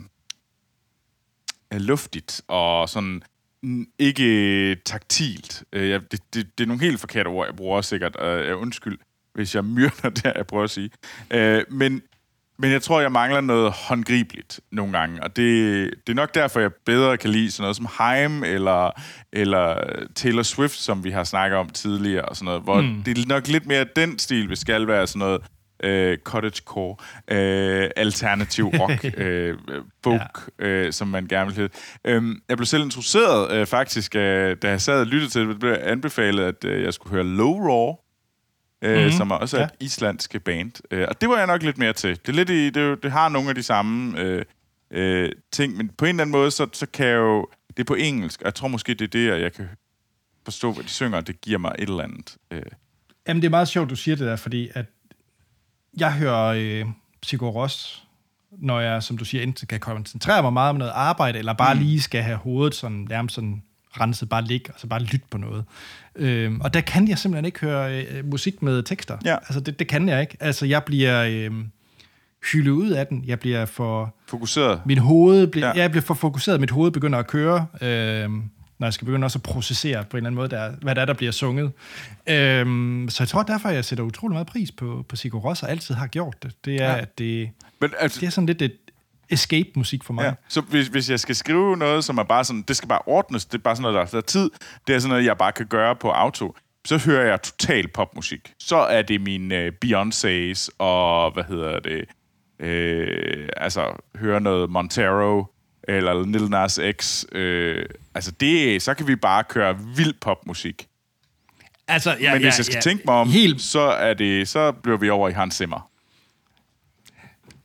[1.74, 3.22] øh luftigt, og sådan
[3.64, 5.64] mm, ikke taktilt.
[5.74, 8.22] Øh, det, det, det er nogle helt forkerte ord, jeg bruger sikkert.
[8.22, 8.98] Øh, undskyld,
[9.34, 10.90] hvis jeg myrder det, jeg prøver at sige.
[11.32, 12.02] Øh, men,
[12.60, 16.60] men jeg tror, jeg mangler noget håndgribeligt nogle gange, og det, det er nok derfor,
[16.60, 18.92] jeg bedre kan lide sådan noget som Haim eller,
[19.34, 19.76] eller
[20.16, 23.04] Taylor Swift, som vi har snakket om tidligere, og sådan noget, hvor mm.
[23.04, 25.42] det er nok lidt mere den stil, vi skal være sådan noget
[25.84, 26.96] øh, cottagecore,
[27.32, 29.58] øh, alternativ rock, øh,
[30.04, 30.66] folk, ja.
[30.66, 31.74] øh, som man gerne vil hedde.
[32.06, 35.60] Øhm, jeg blev selv introduceret øh, faktisk, øh, da jeg sad og lyttede til det,
[35.60, 37.96] blev anbefalet, at øh, jeg skulle høre Low Raw,
[38.82, 39.12] øh, mm-hmm.
[39.12, 39.64] som er også ja.
[39.64, 40.72] et islandske band.
[40.92, 42.10] Øh, og det var jeg nok lidt mere til.
[42.10, 44.46] Det, er lidt i, det, det har nogle af de samme øh,
[44.92, 47.48] øh, ting, men på en eller anden måde, så, så kan jeg jo...
[47.68, 49.68] Det er på engelsk, og jeg tror måske, det er det, jeg kan
[50.46, 52.38] forstå, hvad de synger, det giver mig et eller andet.
[52.52, 52.62] Øh.
[53.28, 54.86] Jamen, det er meget sjovt, du siger det der, fordi at
[55.98, 56.86] jeg hører øh,
[57.24, 58.08] Sigur Ros,
[58.52, 61.74] når jeg, som du siger, enten kan koncentrere mig meget om noget arbejde, eller bare
[61.74, 61.80] mm.
[61.80, 63.64] lige skal have hovedet sådan, nærmest sådan
[64.02, 65.64] renset, bare ligge, og så bare lytte på noget.
[66.16, 69.18] Øh, og der kan jeg simpelthen ikke høre øh, musik med tekster.
[69.26, 69.36] Ja.
[69.36, 70.38] Altså, det, det kan jeg ikke.
[70.40, 71.24] Altså, jeg bliver...
[71.24, 71.52] Øh,
[72.52, 73.24] hylde ud af den.
[73.28, 74.16] Jeg bliver for...
[74.28, 74.82] Fokuseret?
[74.86, 75.82] Mit hoved bliver, ja.
[75.82, 76.60] jeg bliver for fokuseret.
[76.60, 77.66] Mit hoved begynder at køre.
[77.82, 78.30] Øh,
[78.80, 81.02] når jeg skal begynde også at processere på en eller anden måde, der, hvad der
[81.02, 81.72] er, der bliver sunget.
[82.28, 85.72] Øhm, så jeg tror derfor, jeg sætter utrolig meget pris på, på Sigur Ros, og
[85.72, 86.66] altid har gjort det.
[86.66, 86.98] Det er, ja.
[86.98, 87.50] at det,
[87.82, 88.74] Men, altså, det er sådan lidt et
[89.30, 90.24] escape-musik for mig.
[90.24, 90.34] Ja.
[90.48, 93.46] Så hvis, hvis jeg skal skrive noget, som er bare sådan, det skal bare ordnes,
[93.46, 94.50] det er bare sådan noget, der er tid,
[94.88, 98.54] det er sådan noget, jeg bare kan gøre på auto, så hører jeg total popmusik.
[98.60, 102.06] Så er det min uh, Beyoncé's og, hvad hedder det,
[102.60, 105.46] øh, altså, høre noget Montero,
[105.88, 107.24] eller Lil Nas X.
[107.32, 107.86] Øh,
[108.16, 110.88] altså, det, så kan vi bare køre vild popmusik.
[111.88, 113.62] Altså, ja, Men hvis ja, jeg skal ja, tænke mig om, helt...
[113.62, 115.90] så, er det, så bliver vi over i Hans Zimmer.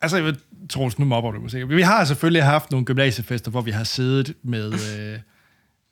[0.00, 0.34] Altså, jeg
[0.70, 1.68] tror, nu mobber du musik.
[1.68, 4.72] Vi har selvfølgelig haft nogle gymnasiefester, hvor vi har siddet med...
[4.72, 5.18] Øh,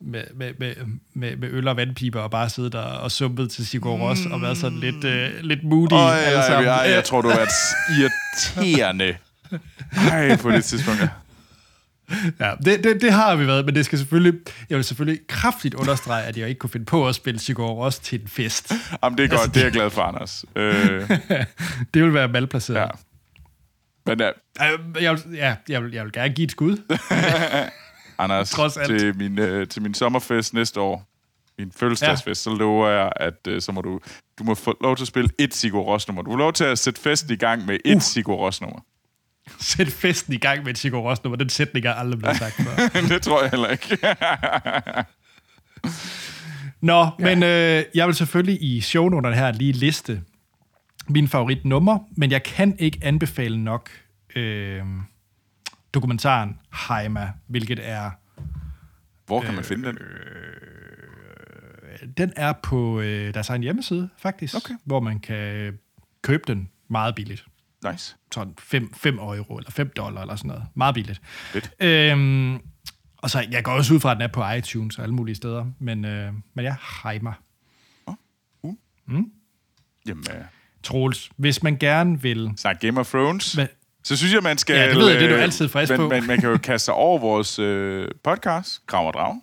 [0.01, 0.75] med, med, med,
[1.13, 4.31] med, med øl og vandpiber og bare siddet der og sumpet til Sigur Ros mm.
[4.31, 5.91] og været sådan lidt, øh, lidt moody.
[5.91, 7.49] Oh, ja, ja, ja, jeg tror, du har været
[7.99, 9.15] irriterende.
[10.11, 11.07] Ej, på det tidspunkt, ja
[12.39, 14.33] ja, det, det, det har vi været, men det skal selvfølgelig,
[14.69, 18.01] jeg vil selvfølgelig kraftigt understrege, at jeg ikke kunne finde på at spille Sigur også
[18.01, 18.73] til en fest.
[19.03, 20.45] Jamen, det er godt, altså, det er jeg glad for, Anders.
[20.55, 21.09] Øh.
[21.93, 22.77] det vil være malplaceret.
[22.77, 22.87] Ja.
[24.05, 24.29] Men ja.
[24.59, 26.77] Jeg vil, ja, jeg vil, jeg vil gerne give et skud.
[28.19, 31.09] Anders, til min, øh, til min sommerfest næste år,
[31.59, 32.51] min fødselsdagsfest, ja.
[32.51, 33.99] så lover jeg, at øh, så må du,
[34.39, 36.21] du må få lov til at spille et Sigur Ros-nummer.
[36.21, 38.01] Du får lov til at sætte festen i gang med et uh.
[38.01, 38.79] Sigur Ros-nummer.
[39.59, 41.37] sætte festen i gang med et Sigur Ros nummer.
[41.37, 43.01] Den sætning er aldrig blevet sagt før.
[43.13, 43.97] det tror jeg heller ikke.
[46.81, 47.35] Nå, ja.
[47.35, 50.21] men øh, jeg vil selvfølgelig i shownoterne her lige liste
[51.09, 53.89] min favoritnummer, men jeg kan ikke anbefale nok
[54.35, 54.83] øh,
[55.93, 58.11] dokumentaren Heima, hvilket er...
[59.25, 59.97] Hvor kan man finde den?
[62.17, 64.73] Den er på øh, deres egen hjemmeside, faktisk, Okay.
[64.85, 65.77] hvor man kan
[66.21, 67.45] købe den meget billigt.
[67.91, 68.15] Nice.
[68.31, 70.63] Sådan 5, 5 euro eller 5 dollar eller sådan noget.
[70.75, 71.21] Meget billigt.
[71.25, 71.71] Fedt.
[71.79, 72.59] Øhm,
[73.17, 75.35] og så, jeg går også ud fra, at den er på iTunes og alle mulige
[75.35, 75.65] steder.
[75.79, 77.33] Men, øh, men ja, Heimer.
[80.07, 80.45] Jamen, øh,
[80.83, 82.51] Troels, hvis man gerne vil...
[82.57, 83.57] snak Game of Thrones.
[83.57, 83.67] Men,
[84.03, 84.75] Så synes jeg, man skal...
[84.75, 86.09] Ja, det ved jeg, det er du altid frisk man, på.
[86.09, 89.35] Man, man kan jo kaste sig over vores øh, podcast, Krav og Drag,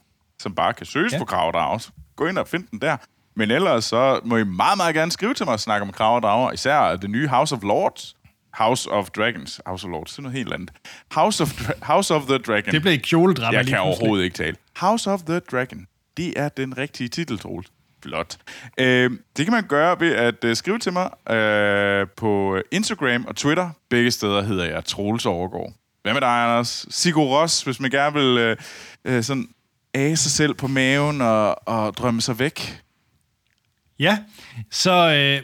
[0.42, 1.18] som bare kan søges Ja.
[1.18, 1.80] på Krav og Drag.
[1.80, 2.96] Så gå ind og find den der.
[3.36, 6.16] Men ellers så må I meget, meget gerne skrive til mig og snakke om Krav
[6.16, 6.54] og Drag.
[6.54, 8.16] Især det nye House of Lords.
[8.54, 9.60] House of Dragons.
[9.66, 10.70] House of Lords, det er noget helt andet.
[11.14, 12.72] House of, Dra- House of the Dragon.
[12.74, 14.00] det blev kjoledrama Jeg lige kan pludselig.
[14.02, 14.56] overhovedet ikke tale.
[14.76, 15.86] House of the Dragon.
[16.16, 17.66] Det er den rigtige titel, Troels.
[18.06, 18.36] Flot.
[18.78, 23.36] Øh, det kan man gøre ved at øh, skrive til mig øh, på Instagram og
[23.36, 23.70] Twitter.
[23.90, 25.72] Begge steder hedder jeg Troels Overgaard.
[26.02, 26.86] Hvad med dig, Anders?
[26.90, 28.56] Sigur Ros, hvis man gerne vil øh,
[29.04, 29.48] øh, sådan
[29.94, 32.82] age sig selv på maven og, og drømme sig væk.
[33.98, 34.18] Ja,
[34.70, 35.42] så øh,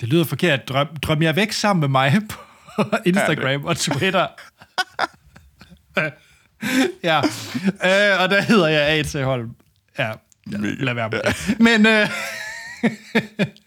[0.00, 0.68] det lyder forkert.
[0.68, 4.26] Drøm, drøm jeg væk sammen med mig på Instagram og Twitter.
[7.08, 7.18] ja,
[7.66, 9.24] øh, og der hedder jeg A.T.
[9.24, 9.56] Holm.
[9.98, 10.12] Ja, ja
[10.46, 10.74] Mega.
[10.84, 11.60] lad være med det.
[11.60, 11.86] Men...
[11.86, 12.08] Øh,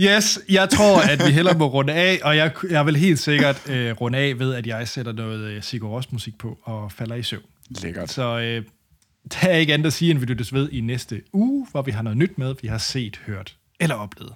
[0.00, 3.70] Yes, jeg tror, at vi hellere må runde af, og jeg, jeg vil helt sikkert
[3.70, 7.14] øh, runde af ved, at jeg sætter noget øh, Sigur Ros musik på og falder
[7.14, 7.42] i søvn.
[7.82, 8.10] Lækkert.
[8.10, 8.64] Så øh,
[9.32, 11.90] der er ikke andet at sige, end vi lyttes ved i næste uge, hvor vi
[11.90, 14.32] har noget nyt med, vi har set, hørt eller oplevet.